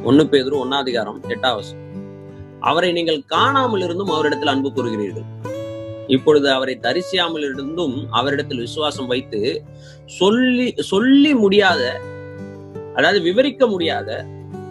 ஒண்ணு 0.06 0.26
பேதுரு 0.26 0.56
ஒன்னா 0.56 0.78
அதிகாரம் 0.78 1.22
எட்டாம் 1.24 1.56
வசனம். 1.56 1.83
அவரை 2.70 2.90
நீங்கள் 2.98 3.20
காணாமல் 3.34 3.84
இருந்தும் 3.86 4.14
அவரிடத்தில் 4.16 4.52
அன்பு 4.54 4.70
கூறுகிறீர்கள். 4.76 5.28
இப்பொழுது 6.16 6.48
அவரை 6.56 6.76
தரிசியாமல் 6.86 7.46
இருந்தும் 7.50 7.96
அவரிடத்தில் 8.20 8.64
விசுவாசம் 8.66 9.10
வைத்து 9.12 9.42
சொல்லி 10.20 10.68
சொல்லி 10.92 11.32
முடியாத 11.44 11.82
அதாவது 12.98 13.20
விவரிக்க 13.28 13.68
முடியாத 13.74 14.10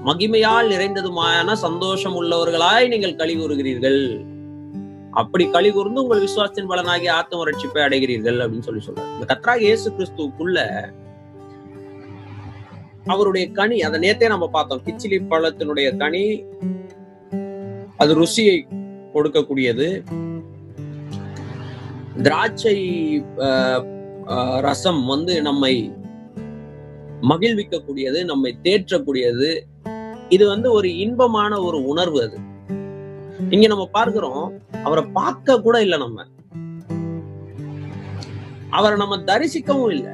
மகிமையால் 0.09 0.71
நிறைந்ததுமான 0.75 1.55
சந்தோஷம் 1.67 2.17
உள்ளவர்களாய் 2.21 2.91
நீங்கள் 2.93 3.19
களி 3.21 3.35
கூறுகிறீர்கள். 3.41 4.03
அப்படி 5.21 5.45
களி 5.55 5.71
கூர்ந்து 5.77 6.03
உங்கள் 6.05 6.25
விசுவாசத்தின் 6.27 6.71
பலனாகி 6.71 7.09
ஆத்ம 7.19 7.45
ரட்சிப்பை 7.49 7.83
அடைகிறீர்கள் 7.87 8.39
அப்படின்னு 8.43 8.67
சொல்லி 8.69 8.83
சொல்றாரு. 8.87 9.13
இந்த 9.17 9.27
கத்ராக 9.33 9.63
இயேசு 9.67 9.87
கிறிஸ்துவுக்குள்ள 9.97 10.59
அவருடைய 13.13 13.45
கனி 13.59 13.77
அதை 13.87 13.99
நேத்தே 14.05 14.27
நம்ம 14.33 14.47
பார்த்தோம். 14.57 14.83
கிச்சிலி 14.87 15.19
பழத்தினுடைய 15.33 15.89
கனி 16.03 16.25
அது 18.03 18.13
ருசியை 18.21 18.57
கொடுக்கக்கூடியது. 19.15 19.89
திராட்சை 22.27 22.79
ரசம் 24.67 25.03
வந்து 25.13 25.35
நம்மை 25.49 25.75
மகிழ்விக்கக்கூடியது 27.31 28.21
நம்மை 28.31 28.51
தேற்றக்கூடியது. 28.67 29.51
இது 30.37 30.45
வந்து 30.53 30.69
ஒரு 30.79 30.89
இன்பமான 31.05 31.53
ஒரு 31.69 31.79
உணர்வு 31.93 32.19
அது. 32.27 32.39
இங்க 33.55 33.67
நம்ம 33.73 33.85
பார்க்கிறோம் 33.97 34.45
அவரை 34.87 35.05
பார்க்க 35.19 35.61
கூட 35.67 35.77
இல்லை 35.87 35.99
நம்ம. 36.05 36.27
அவரை 38.79 38.97
நம்ம 39.03 39.17
தரிசிக்கவும் 39.31 39.93
இல்லை. 39.97 40.13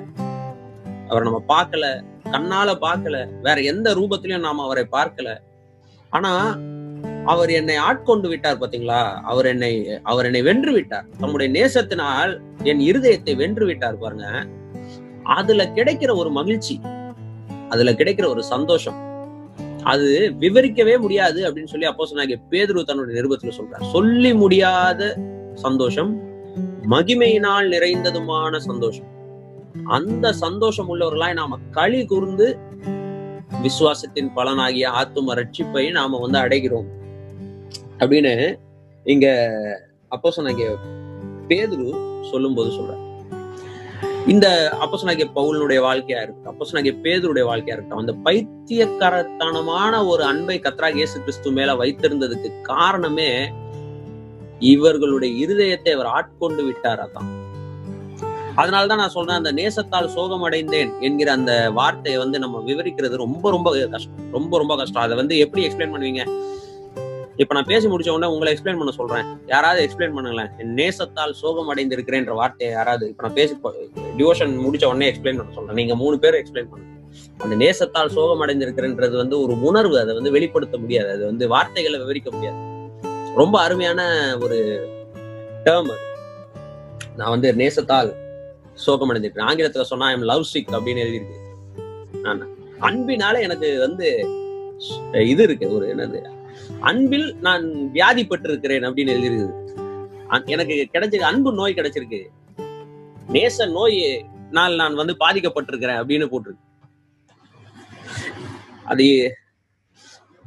அவரை 1.09 1.22
நம்ம 1.29 1.42
பார்க்கல 1.55 1.87
கண்ணால 2.33 2.70
பார்க்கல 2.87 3.18
வேற 3.46 3.59
எந்த 3.72 3.88
ரூபத்திலையும் 3.98 4.46
நாம 4.46 4.64
அவரை 4.66 4.85
பார்க்கல. 4.96 5.29
ஆனா 6.16 6.33
அவர் 7.32 7.50
என்னை 7.50 7.76
ஆட்கொண்டு 7.88 8.28
விட்டார் 8.28 8.60
பாத்தீங்களா? 8.60 9.00
அவர் 9.30 9.46
என்னை 9.46 9.72
அவர் 10.02 10.26
என்னை 10.28 10.42
வென்று 10.48 10.72
விட்டார். 10.72 11.06
தம்முடைய 11.20 11.48
நேசத்தினால் 11.56 12.32
என் 12.70 12.82
இருதயத்தை 12.88 13.32
வென்று 13.42 13.64
விட்டார் 13.66 14.00
பாருங்க. 14.02 14.26
அதுல 15.36 15.64
கிடைக்கிற 15.76 16.10
ஒரு 16.16 16.30
மகிழ்ச்சி 16.38 16.76
அதுல 17.68 17.92
கிடைக்கிற 17.92 18.26
ஒரு 18.34 18.42
சந்தோஷம் 18.52 18.98
அது 19.82 20.08
விவரிக்கவே 20.40 20.94
முடியாது 21.04 21.40
அப்படின்னு 21.46 21.72
சொல்லி 21.72 21.86
அப்போ 21.90 22.06
சொன்னாங்க 22.10 22.36
பேதுரு 22.52 22.80
தன்னுடைய 22.88 23.14
நிருபத்துல 23.18 23.52
சொல்றார். 23.58 23.84
சொல்லி 23.92 24.32
முடியாத 24.42 25.02
சந்தோஷம் 25.64 26.10
மகிமையினால் 26.94 27.66
நிறைந்ததுமான 27.74 28.56
சந்தோஷம். 28.68 29.08
அந்த 29.96 30.26
சந்தோஷம் 30.44 30.88
உள்ளவர்களாய் 30.92 31.38
நாம 31.40 31.58
களி 31.70 32.00
கூர்ந்து 32.12 32.46
விசுவாசத்தின் 33.64 34.30
பலனாகிய 34.36 34.86
ஆத்தும 35.00 35.34
ரட்சிப்பை 35.40 35.84
நாம 35.98 36.18
வந்து 36.24 36.38
அடைகிறோம். 36.44 36.88
அப்படின்னு 38.00 38.32
இங்க 39.06 39.26
அப்போ 40.08 40.32
சொன்னாங்க 40.37 40.64
பேதுரு 41.48 41.87
சொல்லும்போது 42.30 42.70
சொல்றார். 42.70 43.04
இந்த 44.26 44.46
அப்போ 44.78 44.96
சொன்னாங்க 44.96 45.24
பவுலனுடைய 45.34 45.80
வாழ்க்கையா 45.80 46.20
இருக்கட்டும் 46.22 46.52
அப்போ 46.52 46.64
சொன்னாங்க 46.64 46.90
பேதருடைய 47.04 47.44
வாழ்க்கையா 47.50 47.74
இருக்கட்டும் 47.74 47.98
அந்த 47.98 48.14
பைத்தியக்காரத்தனமான 48.26 50.06
ஒரு 50.06 50.22
அன்பை 50.22 50.56
கத்ராக 50.58 50.94
இயேசு 50.94 51.20
கிறிஸ்து 51.20 51.50
மேல 51.50 51.74
வைத்திருந்ததுக்கு 51.74 52.50
காரணமே 52.62 53.30
இவர்களுடைய 54.72 55.46
இருதயத்தை 55.46 55.90
அவர் 55.94 56.06
ஆட்கொண்டு 56.06 56.64
விட்டார் 56.64 57.00
அதான். 57.00 57.28
அதனாலதான் 58.56 58.96
நான் 58.96 59.16
சொல்றேன் 59.16 59.37
அந்த 59.37 59.52
நேசத்தால் 59.52 60.06
சோகம் 60.06 60.42
அடைந்தேன் 60.42 60.92
என்கிற 61.00 61.32
அந்த 61.32 61.70
வார்த்தையை 61.70 62.18
வந்து 62.18 62.38
நம்ம 62.38 62.62
விவரிக்கிறது 62.66 63.16
ரொம்ப 63.16 63.50
ரொம்ப 63.50 63.88
கஷ்டம் 63.88 64.30
ரொம்ப 64.30 64.58
ரொம்ப 64.58 64.76
கஷ்டம். 64.76 65.02
அதை 65.02 65.16
வந்து 65.16 65.38
எப்படி 65.38 65.66
எக்ஸ்பிளைன் 65.66 65.92
பண்ணுவீங்க? 65.92 66.24
இப்ப 67.38 67.55
நான் 67.55 67.64
பேசி 67.64 67.87
முடிச்ச 67.87 68.11
உடனே 68.11 68.33
உங்களை 68.33 68.55
எக்ஸ்பிளைன் 68.55 68.77
பண்ண 68.77 68.90
சொல்றேன். 68.90 69.24
யாராவது 69.46 69.87
எக்ஸ்பிளைன் 69.87 70.16
பண்ணுங்களேன். 70.16 70.48
என் 70.59 70.74
நேசத்தால் 70.74 71.31
சோகம் 71.31 71.74
அடைந்திருக்கிறேன்ற 71.74 72.31
வார்த்தையை 72.31 72.77
யாராவது 72.77 73.09
இப்ப 73.09 73.22
நான் 73.27 73.35
பேசி 73.35 73.59
டிவோஷன் 74.16 74.53
முடிச்ச 74.57 74.85
உடனே 74.85 75.11
எக்ஸ்பிளைன் 75.11 75.37
பண்ண 75.37 75.53
சொல்றேன். 75.53 75.74
நீங்க 75.74 75.96
மூணு 75.96 76.18
பேர் 76.18 76.35
எக்ஸ்பிளைன் 76.35 76.68
பண்ணுங்க. 76.70 76.96
அந்த 77.38 77.57
நேசத்தால் 77.64 78.09
சோகம் 78.09 78.42
அடைந்திருக்கிறன்றது 78.42 79.16
வந்து 79.16 79.40
ஒரு 79.40 79.62
உணர்வு. 79.62 79.98
அதை 80.01 80.14
வந்து 80.14 80.31
வெளிப்படுத்த 80.31 80.79
முடியாது. 80.79 81.11
அது 81.11 81.24
வந்து 81.24 81.48
வார்த்தைகளை 81.48 81.98
விவரிக்க 81.98 82.31
முடியாது. 82.31 82.57
ரொம்ப 83.35 83.61
அருமையான 83.61 84.03
ஒரு 84.40 84.88
டேர்ம் 85.64 85.88
அது. 85.88 86.07
நான் 87.16 87.31
வந்து 87.31 87.53
நேசத்தால் 87.53 88.14
சோகம் 88.74 89.14
அடைந்திருக்கிறேன். 89.14 89.48
ஆங்கிலத்துல 89.48 89.83
சொன்னா 89.83 90.07
ஐம் 90.07 90.22
லவ் 90.22 90.42
சிக் 90.42 90.70
அப்படின்னு 90.70 91.05
எழுதியிருக்கு. 91.07 91.46
அன்பினால 92.81 93.40
எனக்கு 93.40 93.79
வந்து 93.79 94.29
இது 95.12 95.42
இருக்கு. 95.42 95.74
ஒரு 95.74 95.96
என்னது? 95.96 96.37
அன்பில் 96.80 97.36
நான் 97.40 97.64
வியாதிப்பட்டிருக்கிறேன் 97.92 98.86
அப்படின்னு 98.86 99.12
எழுதியிருக்குது. 99.12 99.66
எனக்கு 100.44 100.88
கிடைச்சிருக்கு 100.92 101.18
அன்பு 101.18 101.52
நோய் 101.52 101.74
கிடைச்சிருக்கு. 101.74 102.26
நேச 103.28 103.70
நோய் 103.70 104.26
நாள் 104.50 104.74
நான் 104.74 104.94
வந்து 104.94 105.16
பாதிக்கப்பட்டிருக்கிறேன் 105.18 106.06
அப்படின்னு 106.06 106.30
போட்டிருக்கு. 106.30 106.90
அது 108.84 109.34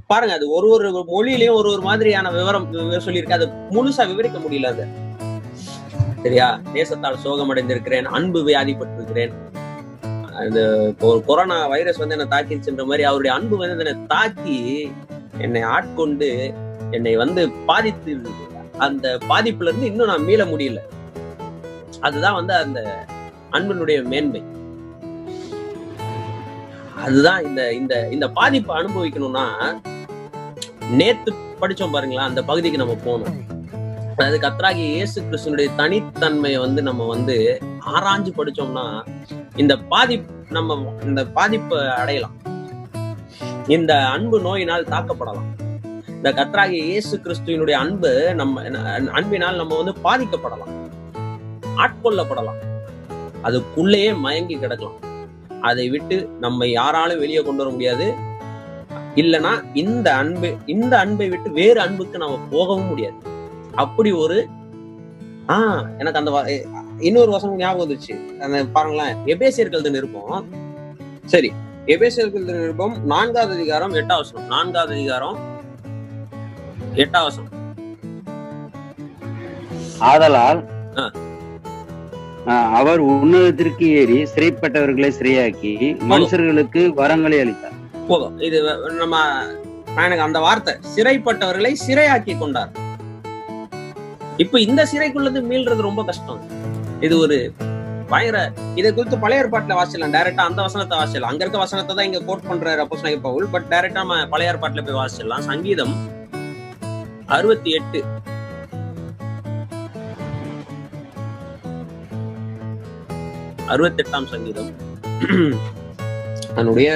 பாருங்க 0.07 0.33
அது 0.33 0.51
ஒரு 0.51 0.69
ஒரு 0.69 0.89
மொழியிலயும் 0.89 1.53
ஒரு 1.53 1.71
ஒரு 1.71 1.81
மாதிரியான 1.81 2.31
விவரம் 2.31 2.73
வி- 2.73 2.75
சொல்லியிருக்கு. 2.75 3.31
அது 3.31 3.45
முழுசா 3.47 4.07
விவரிக்க 4.07 4.39
முடியல 4.39 4.65
அது. 4.65 4.85
சரியா? 6.23 6.61
நேசத்தால் 6.73 7.17
சோகமடைந்திருக்கிறேன் 7.23 8.03
அன்பு 8.03 8.47
வியாதிப்பட்டிருக்கிறேன். 8.47 9.33
அது 10.33 10.95
கொரோனா 11.25 11.67
வைரஸ் 11.67 11.97
வந்து 11.97 12.17
என்ன 12.17 12.41
தாக்கிச்சுன்ற 12.41 12.85
மாதிரி 12.85 13.03
அவருடைய 13.03 13.37
அன்பு 13.37 13.57
வந்து 13.57 13.85
என்னை 13.85 14.05
தாக்கி 14.07 14.91
என்னை 15.47 15.61
ஆட்கொண்டு 15.75 16.29
என்னை 16.97 17.13
வந்து 17.23 17.41
பாதித்து 17.69 18.13
அந்த 18.85 19.07
பாதிப்புல 19.29 19.69
இருந்து 19.69 19.89
இன்னும் 19.91 20.11
நான் 20.11 20.27
மீள 20.29 20.41
முடியல. 20.51 20.79
அதுதான் 22.07 22.37
வந்து 22.39 22.53
அந்த 22.63 22.79
அன்பினுடைய 23.57 23.97
மேன்மை. 24.11 24.41
அதுதான் 27.05 27.41
இந்த 27.47 27.61
இந்த 27.79 27.93
இந்த 28.15 28.25
பாதிப்பை 28.39 28.73
அனுபவிக்கணும்னா 28.79 29.45
நேத்து 30.99 31.31
படிச்சோம் 31.61 31.93
பாருங்களா 31.95 32.29
அந்த 32.29 32.41
பகுதிக்கு 32.49 32.81
நம்ம 32.81 32.97
போகணும். 33.05 33.37
அதாவது 34.15 34.37
கத்ராகி 34.45 34.83
இயேசு 34.95 35.17
கிருஷ்ணனுடைய 35.29 35.69
தனித்தன்மையை 35.79 36.59
வந்து 36.65 36.81
நம்ம 36.89 37.05
வந்து 37.13 37.37
ஆராய்ஞ்சு 37.93 38.31
படிச்சோம்னா 38.39 38.85
இந்த 39.61 39.73
பாதிப்பு 39.93 40.33
நம்ம 40.57 40.77
இந்த 41.07 41.21
பாதிப்பை 41.37 41.79
அடையலாம். 42.01 42.35
இந்த 43.67 44.07
அன்பு 44.07 44.41
நோயினால் 44.41 44.85
தாக்கப்படலாம். 44.85 45.75
இந்த 46.07 46.31
கத்ராகி 46.31 46.69
இயேசு 46.69 47.17
கிறிஸ்துவினுடைய 47.17 47.71
அன்பு 47.71 48.35
நம்ம 48.35 48.61
அன்பினால் 49.11 49.55
நம்ம 49.55 49.81
வந்து 49.81 50.01
பாதிக்கப்படலாம். 50.03 50.89
ஆட்கொள்ளப்படலாம். 51.77 52.83
அதுக்குள்ளேயே 53.43 54.17
மயங்கி 54.17 54.57
கிடக்கலாம். 54.57 54.99
அதை 55.61 55.89
விட்டு 55.89 56.29
நம்ம 56.39 56.67
யாராலும் 56.67 57.19
வெளியே 57.19 57.37
கொண்டு 57.37 57.57
வர 57.57 57.69
முடியாது. 57.69 58.13
இல்லனா 59.15 59.65
இந்த 59.73 60.15
அன்பு 60.15 60.55
இந்த 60.65 60.99
அன்பை 60.99 61.29
விட்டு 61.29 61.51
வேறு 61.51 61.81
அன்புக்கு 61.81 62.17
நம்ம 62.17 62.39
போகவும் 62.51 62.85
முடியாது. 62.85 63.15
அப்படி 63.75 64.11
ஒரு 64.11 64.47
ஆஹ் 65.47 65.97
எனக்கு 65.97 66.19
அந்த 66.19 66.31
வ- 66.31 66.67
இன்னொரு 66.99 67.31
வசனம் 67.31 67.55
ஞாபகம் 67.55 67.89
வந்துச்சு 67.89 68.37
அந்த 68.37 68.65
பாருங்களேன் 68.65 69.15
எபேசியர்கள் 69.25 69.95
இருக்கும். 69.95 70.45
சரி 71.25 71.51
எபேசியர்கள் 71.89 72.49
நான்காவது 73.11 73.53
அதிகாரம் 73.57 73.93
எட்டாம் 73.99 74.19
வசனம். 74.21 74.49
நான்காவது 74.51 74.91
அதிகாரம் 74.97 75.37
எட்டாம் 77.03 77.25
வசனம். 77.27 77.55
ஆதலால் 80.09 80.61
அவர் 82.79 83.01
உன்னதத்திற்கு 83.13 83.87
ஏறி 84.01 84.19
சிறைப்பட்டவர்களை 84.33 85.09
சிறையாக்கி 85.17 85.73
மனுஷர்களுக்கு 86.11 86.83
வரங்களை 87.01 87.39
அளித்தார். 87.45 87.75
போதும். 88.11 88.37
இது 88.47 88.61
நம்ம 89.01 89.23
எனக்கு 90.05 90.25
அந்த 90.27 90.39
வார்த்தை 90.47 90.73
சிறைப்பட்டவர்களை 90.95 91.73
சிறையாக்கி 91.87 92.35
கொண்டார். 92.43 92.71
இப்ப 94.45 94.59
இந்த 94.67 94.81
சிறைக்குள்ளது 94.93 95.41
மீள்றது 95.51 95.81
ரொம்ப 95.89 96.03
கஷ்டம். 96.11 96.41
இது 97.07 97.17
ஒரு 97.25 97.37
பயங்கர 98.13 98.39
இதை 98.79 98.89
குறித்து 98.97 99.17
பழைய 99.23 99.41
ஏற்பாட்டுல 99.41 99.77
வாசிக்கலாம். 99.79 100.15
டைரக்டா 100.15 100.43
அந்த 100.49 100.61
வசனத்தை 100.67 100.95
வாசிக்கலாம். 101.01 101.31
அங்க 101.33 101.43
இருக்க 101.45 101.59
வசனத்தை 101.65 101.93
தான் 101.95 102.07
இங்க 102.09 102.21
கோட் 102.29 102.49
பண்றாரு 102.49 102.81
அப்போ 102.85 103.13
பவுல். 103.27 103.47
பட் 103.53 103.69
டைரக்டா 103.73 104.01
நம்ம 104.03 104.17
பழைய 104.33 104.51
ஏற்பாட்டுல 104.53 104.83
போய் 104.87 104.99
வாசிச்சிடலாம். 105.01 105.47
சங்கீதம் 105.51 105.93
அறுபத்தி 107.37 107.71
எட்டு. 107.79 108.01
அறுபத்தெட்டாம் 113.73 114.29
சங்கீதம். 114.31 114.71
அதனுடைய 116.55 116.89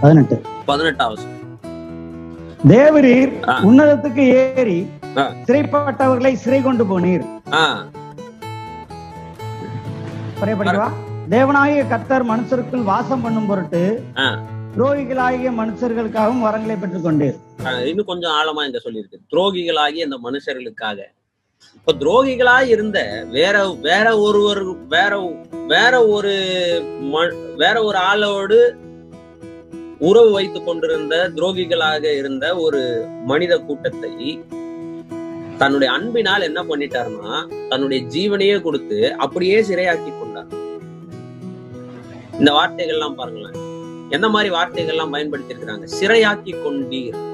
பதினெட்டு. 0.00 0.36
பதினெட்டாவது 0.70 1.24
தேவரீர். 2.72 3.32
உன்னதத்துக்கு 3.68 4.24
ஏறி. 4.40 4.78
சிறைப்பட்டவர்களை 5.46 6.32
சிறை 6.42 6.60
கொண்டு 6.66 6.84
போனீர். 6.90 7.24
படிவா 10.40 10.88
தேவனாகிய 11.32 11.80
கர்த்தர் 11.88 12.24
மனுஷருக்குள் 12.30 12.88
வாசம் 12.90 13.22
பண்ணும் 13.22 13.46
பொருட்டு. 13.46 13.80
துரோகிகளாகிய 14.76 15.48
மனுஷர்களுக்காகவும் 15.60 16.44
வரங்களை 16.46 16.76
பெற்றுக் 16.80 17.06
கொண்டீர் 17.06 17.38
இன்னும் 17.90 18.08
கொஞ்சம் 18.10 18.34
ஆழமா 18.38 18.62
இங்க 18.66 18.80
சொல்லியிருக்கு. 18.84 19.18
துரோகிகளாகி 19.32 19.98
அந்த 20.06 20.16
மனுஷர்களுக்காக. 20.26 20.98
இப்ப 21.78 21.94
துரோகிகளா 22.02 22.56
இருந்த 22.74 22.98
வேற 23.30 23.56
வேற 23.86 24.06
ஒருவர் 24.18 24.62
வேற 24.88 25.12
வேற 25.66 25.94
ஒரு 26.06 26.34
வேற 27.56 27.76
ஒரு 27.82 27.98
ஆளோடு 28.10 28.58
உறவு 30.08 30.30
வைத்துக் 30.32 30.66
கொண்டிருந்த 30.66 31.14
துரோகிகளாக 31.36 32.04
இருந்த 32.18 32.46
ஒரு 32.56 32.82
மனித 33.24 33.52
கூட்டத்தை 33.58 34.12
தன்னுடைய 35.58 35.94
அன்பினால் 35.94 36.42
என்ன 36.42 36.62
பண்ணிட்டாருன்னா 36.62 37.52
தன்னுடைய 37.68 38.04
ஜீவனையே 38.06 38.60
கொடுத்து 38.60 39.14
அப்படியே 39.14 39.60
சிறையாக்கி 39.60 40.18
கொண்டார். 40.18 40.46
இந்த 42.38 42.52
வார்த்தைகள்லாம் 42.52 43.14
பாருங்களேன். 43.14 43.66
எந்த 44.10 44.28
மாதிரி 44.28 44.54
வார்த்தைகள்லாம் 44.54 45.10
பயன்படுத்தி 45.10 45.54
இருக்கிறாங்க 45.54 45.88
சிறையாக்கி 46.00 46.54
கொண்டீர். 46.54 47.26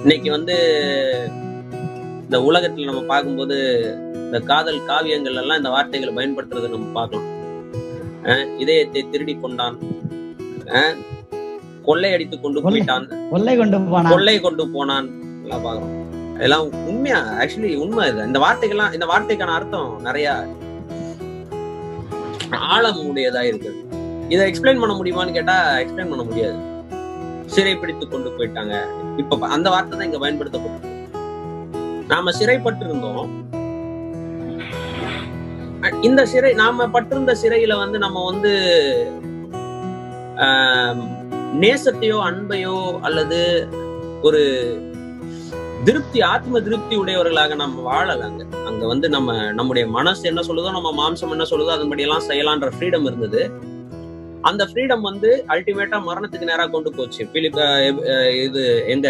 இன்னைக்கு 0.00 0.30
வந்து 0.30 0.56
இந்த 2.22 2.38
உலகத்துல 2.38 2.84
நம்ம 2.84 3.00
பார்க்கும்போது 3.00 3.56
இந்த 4.14 4.40
காதல் 4.40 4.80
காவியங்கள் 4.86 5.34
எல்லாம் 5.34 5.56
இந்த 5.56 5.68
வார்த்தைகளை 5.68 6.14
பயன்படுத்துறதை 6.14 6.68
நம்ம 6.68 6.92
பார்க்கலாம். 6.92 7.36
இதயத்தை 8.58 9.10
திருடி 9.10 9.38
கொண்டான். 9.40 9.78
அஹ் 10.64 10.96
கொள்ளையடித்து 11.86 12.40
கொண்டு 12.40 12.62
கொள்ளை. 12.62 12.82
போயிட்டான். 12.82 13.30
கொள்ளை 13.30 13.56
கொண்டு 13.56 13.84
கொள்ளை 14.08 14.40
கொண்டு 14.40 14.68
போனான். 14.68 15.17
எல்லாம் 15.48 15.66
பாக்குறோம் 15.66 15.94
அதெல்லாம் 16.36 16.64
உண்மையா? 16.88 17.18
ஆக்சுவலி 17.38 17.70
உண்மை 17.76 18.02
இது. 18.08 18.26
இந்த 18.26 18.38
வார்த்தைகள்லாம் 18.38 18.92
இந்த 18.92 19.06
வார்த்தைக்கான 19.08 19.54
அர்த்தம் 19.54 19.92
நிறைய 20.02 20.26
ஆழம் 22.68 23.00
உடையதா 23.08 23.42
இருக்கு. 23.42 23.70
இதை 24.28 24.42
எக்ஸ்பிளைன் 24.48 24.80
பண்ண 24.80 24.94
முடியுமான்னு 24.94 25.34
கேட்டா 25.34 25.54
எக்ஸ்பிளைன் 25.80 26.10
பண்ண 26.10 26.22
முடியாது. 26.22 26.58
சிறை 27.46 27.74
பிடித்து 27.76 28.04
கொண்டு 28.06 28.30
போயிட்டாங்க. 28.30 28.74
இப்ப 29.18 29.48
அந்த 29.48 29.68
வார்த்தை 29.70 29.94
தான் 29.96 30.08
இங்க 30.08 30.18
பயன்படுத்தப்பட்டது 30.18 30.96
நாம 32.10 32.32
சிறைப்பட்டு 32.32 32.84
இருந்தோம் 32.86 33.26
இந்த 36.02 36.22
சிறை 36.26 36.52
நாம 36.54 36.86
பட்டிருந்த 36.88 37.32
சிறையில 37.42 37.76
வந்து 37.78 37.98
நம்ம 37.98 38.22
வந்து 38.24 38.52
ஆஹ், 40.44 40.98
நேசத்தையோ 41.60 42.18
அன்பையோ 42.26 42.76
அல்லது 43.00 43.38
ஒரு 44.22 44.40
திருப்தி 45.86 46.20
ஆத்ம 46.30 46.60
திருப்தி 46.66 46.94
உடையவர்களாக 47.00 47.56
நம்ம 47.60 47.82
வாழலாங்க. 47.88 48.40
அங்க 48.68 48.82
வந்து 48.92 49.06
நம்ம 49.14 49.34
நம்முடைய 49.58 49.84
மனசு 49.96 50.22
என்ன 50.30 50.40
சொல்லுதோ 50.48 50.70
நம்ம 50.76 50.90
மாம்சம் 51.00 51.32
என்ன 51.34 51.44
சொல்லுதோ 51.50 51.70
அதன்படி 51.76 52.04
எல்லாம் 52.06 52.24
செய்யலான்ற 52.28 52.68
ஃப்ரீடம் 52.76 53.06
இருந்தது. 53.08 53.42
அந்த 54.48 54.62
ஃப்ரீடம் 54.70 55.04
வந்து 55.08 55.30
அல்டிமேட்டா 55.54 55.98
மரணத்துக்கு 56.08 56.50
நேரா 56.50 56.64
கொண்டு 56.74 56.90
போச்சு. 56.96 57.22
பிலிப் 57.34 57.60
இது 58.46 58.62
எந்த 58.94 59.06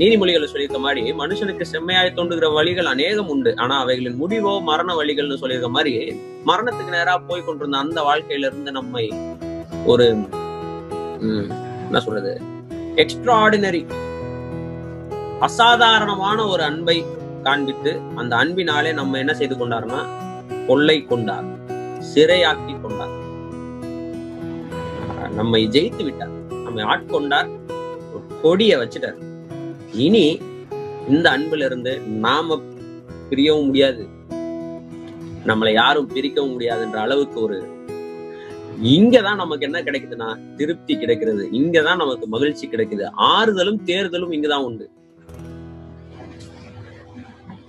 நீதிமொழிகளை 0.00 0.46
சொல்லியிருக்க 0.50 0.80
மாதிரி 0.86 1.02
மனுஷனுக்கு 1.20 1.64
செம்மையாய் 1.72 2.10
தோன்றுகிற 2.18 2.48
வழிகள் 2.58 2.90
அநேகம் 2.94 3.30
உண்டு. 3.34 3.50
ஆனா 3.62 3.74
அவைகளின் 3.84 4.18
முடிவோ 4.22 4.54
மரண 4.70 4.90
வழிகள்னு 5.00 5.40
சொல்லியிருக்க 5.42 5.70
மாதிரி 5.76 5.94
மரணத்துக்கு 6.50 6.96
நேரா 6.96 7.14
போய் 7.30 7.46
கொண்டிருந்த 7.48 7.84
அந்த 7.84 8.00
வாழ்க்கையில 8.08 8.48
இருந்து 8.50 8.72
நம்மை 8.78 9.04
ஒரு 9.92 10.06
என்ன 11.88 12.00
சொல்றது? 12.06 12.34
எக்ஸ்ட்ராடினரி 13.02 13.82
அசாதாரணமான 15.40 16.46
ஒரு 16.46 16.62
அன்பை 16.62 17.04
காண்பித்து 17.42 18.00
அந்த 18.14 18.36
அன்பினாலே 18.36 18.92
நம்ம 18.92 19.18
என்ன 19.18 19.34
செய்து 19.34 19.54
கொண்டார்னா 19.54 20.06
கொள்ளை 20.66 21.04
கொண்டார் 21.04 21.44
சிறையாக்கி 22.14 22.80
கொண்டார். 22.80 23.24
நம்மை 25.30 25.68
ஜெயித்து 25.68 26.04
விட்டார். 26.04 26.30
நம்மை 26.48 26.84
ஆட்கொண்டார். 26.84 27.48
ஒரு 28.12 28.24
கொடிய 28.42 28.78
வச்சுட்டார். 28.78 29.16
இனி 29.92 30.40
இந்த 31.08 31.30
அன்புல 31.30 31.64
இருந்து 31.64 32.00
நாம 32.00 32.60
பிரியவும் 33.30 33.64
முடியாது. 33.64 34.08
நம்மளை 35.46 35.72
யாரும் 35.72 36.10
பிரிக்கவும் 36.14 36.60
முடியாதுன்ற 36.60 36.94
அளவுக்கு 36.94 37.42
ஒரு 37.42 37.74
இங்கதான் 38.82 39.34
நமக்கு 39.34 39.60
என்ன 39.60 39.82
கிடைக்குதுன்னா 39.82 40.54
திருப்தி 40.56 40.98
கிடைக்கிறது. 40.98 41.48
இங்கதான் 41.52 41.96
நமக்கு 41.96 42.26
மகிழ்ச்சி 42.26 42.68
கிடைக்குது. 42.68 43.10
ஆறுதலும் 43.18 43.78
தேர்தலும் 43.84 44.32
இங்கதான் 44.32 44.64
உண்டு. 44.64 44.90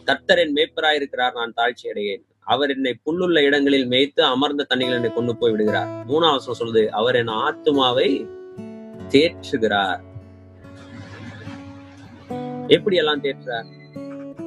கர்த்தர் 0.08 0.38
என் 0.38 0.54
இருக்கிறார் 0.96 1.34
நான் 1.34 1.54
தாழ்ச்சி 1.58 1.88
அடையேன் 1.93 2.24
அவர் 2.39 2.70
என்னை 2.70 3.00
புல்லுள்ள 3.06 3.39
இடங்களில் 3.39 3.88
மேய்த்து 3.88 4.22
அமர்ந்த 4.24 4.65
தண்ணிகள் 4.70 4.98
என்னை 4.98 5.13
கொண்டு 5.13 5.38
போய் 5.38 5.52
விடுகிறார். 5.52 5.89
மூணாவது 6.08 6.52
சொல்லுது 6.60 6.88
அவர் 6.88 7.15
என் 7.15 7.28
ஆத்துமாவை 7.28 8.10
தேற்றுகிறார். 9.10 10.02
எப்படி 12.67 12.96
எல்லாம் 12.96 13.24
தேற்றுறார்? 13.24 13.67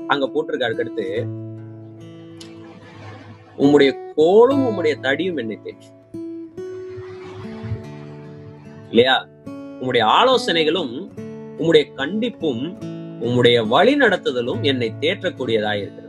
அங்க 0.07 0.27
போட்டிருக்காரு 0.27 0.81
அடுத்து. 0.81 1.07
உம்முடைய 3.59 3.90
கோலும் 4.16 4.64
உம்முடைய 4.66 4.94
தடியும் 5.03 5.38
என்னை 5.38 5.59
தேற்று 5.64 5.90
இல்லையா? 8.88 9.29
உம்முடைய 9.81 10.03
ஆலோசனைகளும் 10.03 10.94
உம்முடைய 11.59 11.85
கண்டிப்பும் 11.96 12.64
உம்முடைய 13.24 13.56
வழி 13.74 13.94
நடத்துதலும் 14.02 14.62
என்னை 14.70 14.88
தேற்றக்கூடியதாயிருக்கிறது 15.02 16.09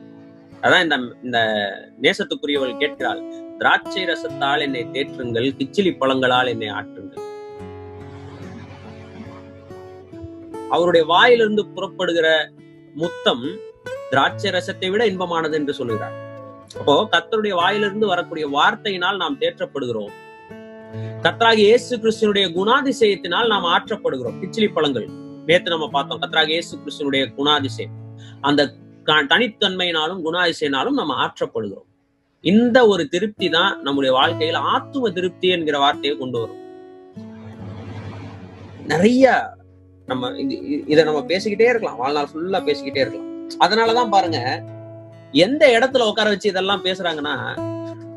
அதான் 0.65 0.83
இந்த 0.85 0.97
இந்த 1.25 1.39
நேசத்துக்குரியவள் 2.03 2.79
கேட்கிறாள் 2.81 3.21
திராட்சை 3.59 4.03
ரசத்தால் 4.09 4.63
என்னை 4.65 4.83
தேற்றுங்கள் 4.95 5.47
கிச்சிலி 5.59 5.91
பழங்களால் 6.01 6.51
என்னை 6.53 6.69
ஆற்றுங்கள். 6.77 7.25
அவருடைய 10.75 11.03
வாயிலிருந்து 11.13 11.63
புறப்படுகிற 11.75 12.27
முத்தம் 13.01 13.45
திராட்சை 14.11 14.51
ரசத்தை 14.57 14.89
விட 14.91 15.03
இன்பமானது 15.11 15.57
என்று 15.59 15.73
சொல்லுகிறார். 15.79 16.15
அப்போ 16.79 16.93
கத்தருடைய 17.13 17.53
வாயிலிருந்து 17.61 18.07
வரக்கூடிய 18.13 18.45
வார்த்தையினால் 18.57 19.21
நாம் 19.23 19.39
தேற்றப்படுகிறோம். 19.41 20.13
கர்த்தராகிய 21.25 21.67
இயேசு 21.71 21.93
கிறிஸ்தனுடைய 22.03 22.45
குணாதிசயத்தினால் 22.57 23.51
நாம் 23.53 23.67
ஆற்றப்படுகிறோம். 23.75 24.39
கிச்சிலி 24.43 24.69
பழங்கள். 24.77 25.09
நேத்து 25.45 25.69
நம்ம 25.69 25.89
பார்த்தோம் 25.89 26.21
கத்ராக 26.21 26.47
இயேசு 26.47 26.77
கிறிஸ்துவனுடைய 26.77 27.33
குணாதிசயம். 27.37 28.23
அந்த 28.41 28.73
க- 29.03 29.23
தனித்தன்மையினாலும் 29.23 30.21
குணாதிசயனாலும் 30.25 30.91
நம்ம 30.91 31.25
ஆற்றப்படுகிறோம். 31.25 31.89
இந்த 32.41 32.87
ஒரு 32.87 33.07
திருப்தி 33.07 33.49
தான் 33.49 33.81
நம்முடைய 33.81 34.15
வாழ்க்கையில் 34.15 34.55
ஆத்தும 34.55 35.13
திருப்தி 35.13 35.47
என்கிற 35.47 35.79
வார்த்தையை 35.79 36.19
கொண்டு 36.19 36.39
வரும். 36.39 36.55
நிறைய 38.87 39.53
நம்ம 40.05 40.29
இதை 40.87 41.03
நம்ம 41.03 41.19
பேசிக்கிட்டே 41.19 41.61
இருக்கலாம். 41.61 41.97
வாழ்நாள் 41.97 42.27
ஃபுல்லா 42.33 42.63
பேசிக்கிட்டே 42.63 42.97
இருக்கலாம். 42.97 43.49
அதனாலதான் 43.49 44.09
பாருங்க 44.09 44.63
எந்த 45.31 45.79
இடத்துல 45.79 46.07
உட்கார 46.07 46.29
வச்சு 46.29 46.49
இதெல்லாம் 46.49 46.85
பேசுறாங்கன்னா 46.85 47.59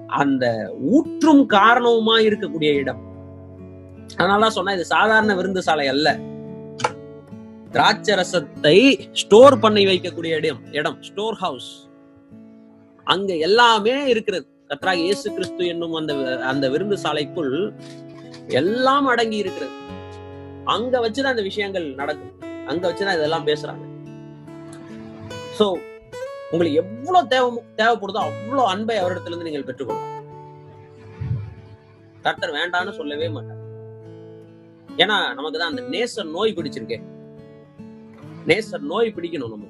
அந்த 0.06 0.74
ஊற்றும் 0.80 1.48
காரணவுமா 1.48 2.18
இருக்கக்கூடிய 2.18 2.74
இடம். 2.74 3.02
அதனாலதான் 4.16 4.48
சொன்னா 4.48 4.72
இது 4.72 4.84
சாதாரண 4.84 5.34
விருந்து 5.34 5.62
சாலை 5.62 5.88
அல்ல. 5.88 6.18
திராட்சை 7.74 8.14
ரசத்தை 8.18 8.78
ஸ்டோர் 9.20 9.54
பண்ணி 9.62 9.82
வைக்கக்கூடிய 9.88 10.32
இடம் 10.40 10.60
இடம் 10.78 10.98
ஸ்டோர் 11.06 11.36
ஹவுஸ். 11.44 11.70
அங்க 13.12 13.30
எல்லாமே 13.46 13.94
இருக்கிறது. 14.12 14.44
கத்ரா 14.70 14.92
இயேசு 15.04 15.26
கிறிஸ்து 15.36 15.62
என்னும் 15.72 15.96
அந்த 16.00 16.12
அந்த 16.50 16.68
விருந்து 16.74 16.96
சாலைக்குள் 17.04 17.54
எல்லாம் 18.60 19.08
அடங்கி 19.12 19.38
இருக்கிறது. 19.44 19.74
அங்க 20.74 20.94
வச்சுதான் 21.04 21.34
அந்த 21.34 21.44
விஷயங்கள் 21.48 21.86
நடக்கும். 22.00 22.34
அங்க 22.72 22.82
வச்சுதான் 22.88 23.18
இதெல்லாம் 23.18 23.48
பேசுறாங்க. 23.50 23.84
சோ 25.58 25.66
உங்களுக்கு 26.52 26.78
எவ்வளவு 26.82 27.30
தேவை 27.32 27.48
தேவைப்படுதோ 27.80 28.22
அவ்வளவு 28.28 28.68
அன்பை 28.74 28.98
அவரிடத்திலிருந்து 29.02 29.48
நீங்கள் 29.48 29.66
பெற்றுக்கொள்ளலாம். 29.70 30.12
கர்த்தர் 32.26 32.56
வேண்டான்னு 32.58 32.94
சொல்லவே 33.00 33.28
மாட்டார். 33.38 33.60
ஏன்னா 35.02 35.18
நமக்கு 35.40 35.58
தான் 35.58 35.72
அந்த 35.74 35.84
நேச 35.96 36.24
நோய் 36.36 36.56
பிடிச்சிருக்கேன் 36.60 37.04
நேசர் 38.46 38.78
நோய் 38.78 39.12
பிடிக்கணும் 39.16 39.54
நமக்கு. 39.54 39.68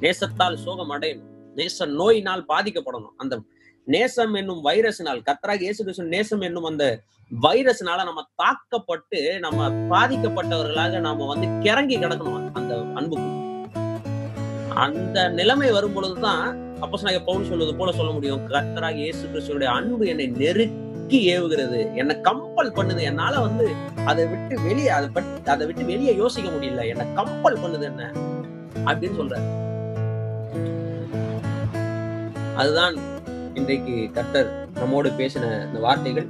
நேசத்தால் 0.00 0.54
சோகம் 0.54 0.90
அடையணும். 0.90 1.28
நேசர் 1.56 1.86
நோயினால் 1.86 2.44
பாதிக்கப்படணும். 2.48 3.14
அந்த 3.16 3.40
நேசம் 3.84 4.34
என்னும் 4.34 4.64
வைரஸினால் 4.64 5.22
கத்தராக 5.28 5.60
இயேசு 5.60 5.84
கிருஷ்ணன் 5.84 6.08
நேசம் 6.08 6.40
என்னும் 6.40 6.64
அந்த 6.64 7.00
வைரஸ்னால 7.42 8.04
நம்ம 8.04 8.22
தாக்கப்பட்டு 8.34 9.40
நம்ம 9.40 9.68
பாதிக்கப்பட்டவர்களாக 9.68 11.00
நாம 11.00 11.26
வந்து 11.26 11.46
கிறங்கி 11.46 11.96
கிடக்கணும் 12.00 12.52
அந்த 12.52 12.84
அன்புக்கு. 12.94 13.30
அந்த 14.74 15.28
நிலைமை 15.28 15.70
வரும் 15.70 15.92
பொழுதுதான் 15.92 16.44
அப்போ 16.80 17.20
பவுல் 17.24 17.44
சொல்வது 17.44 17.74
போல 17.74 17.92
சொல்ல 17.92 18.12
முடியும். 18.12 18.46
கத்தராக 18.46 18.94
இயேசு 18.94 19.26
கிறிஸ்துடைய 19.28 19.64
அன்பு 19.64 20.06
என்னை 20.06 20.26
நெருக்கி 20.26 20.87
ஏவுகிறது. 21.16 21.94
என்னை 21.94 22.16
கம்பல் 22.16 22.74
பண்ணுது. 22.76 23.00
என்னால 23.00 23.40
வந்து 23.40 23.68
அதை 24.06 24.26
விட்டு 24.26 24.60
வெளியே 24.60 24.88
அதை 24.88 25.22
அதை 25.44 25.66
விட்டு 25.66 25.84
வெளியே 25.84 26.16
யோசிக்க 26.16 26.50
முடியல. 26.50 26.88
என்னை 26.88 27.06
கம்பல் 27.14 27.58
பண்ணுது 27.58 27.82
என்ன? 27.82 28.12
அப்படின்னு 28.84 29.16
சொல்ற 29.18 29.66
அதுதான் 32.54 32.96
இன்றைக்கு 33.54 34.10
கர்த்தர் 34.12 34.68
நம்மோடு 34.74 35.10
பேசின 35.10 35.66
இந்த 35.66 35.78
வார்த்தைகள். 35.78 36.26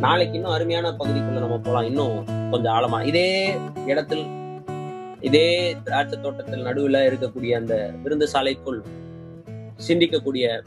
நாளைக்கு 0.00 0.36
இன்னும் 0.36 0.52
அருமையான 0.52 0.90
பகுதிக்குள்ள 0.90 1.38
நம்ம 1.38 1.58
போலாம். 1.58 1.84
இன்னும் 1.84 2.24
கொஞ்சம் 2.50 2.72
ஆழமா. 2.72 3.06
இதே 3.06 3.58
இடத்தில் 3.86 4.26
இதே 5.20 5.76
திராட்சை 5.84 6.20
தோட்டத்தில் 6.20 6.64
நடுவுல 6.64 6.96
இருக்கக்கூடிய 6.96 7.56
அந்த 7.56 7.90
விருந்து 8.02 8.28
சாலைக்குள் 8.32 8.80
சிந்திக்கக்கூடிய 9.88 10.62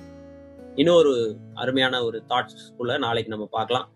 இன்னொரு 0.76 1.38
அருமையான 1.54 2.04
ஒரு 2.04 2.24
தாட்ஸ்குள்ள 2.30 2.98
நாளைக்கு 2.98 3.32
நம்ம 3.32 3.46
பார்க்கலாம். 3.52 3.88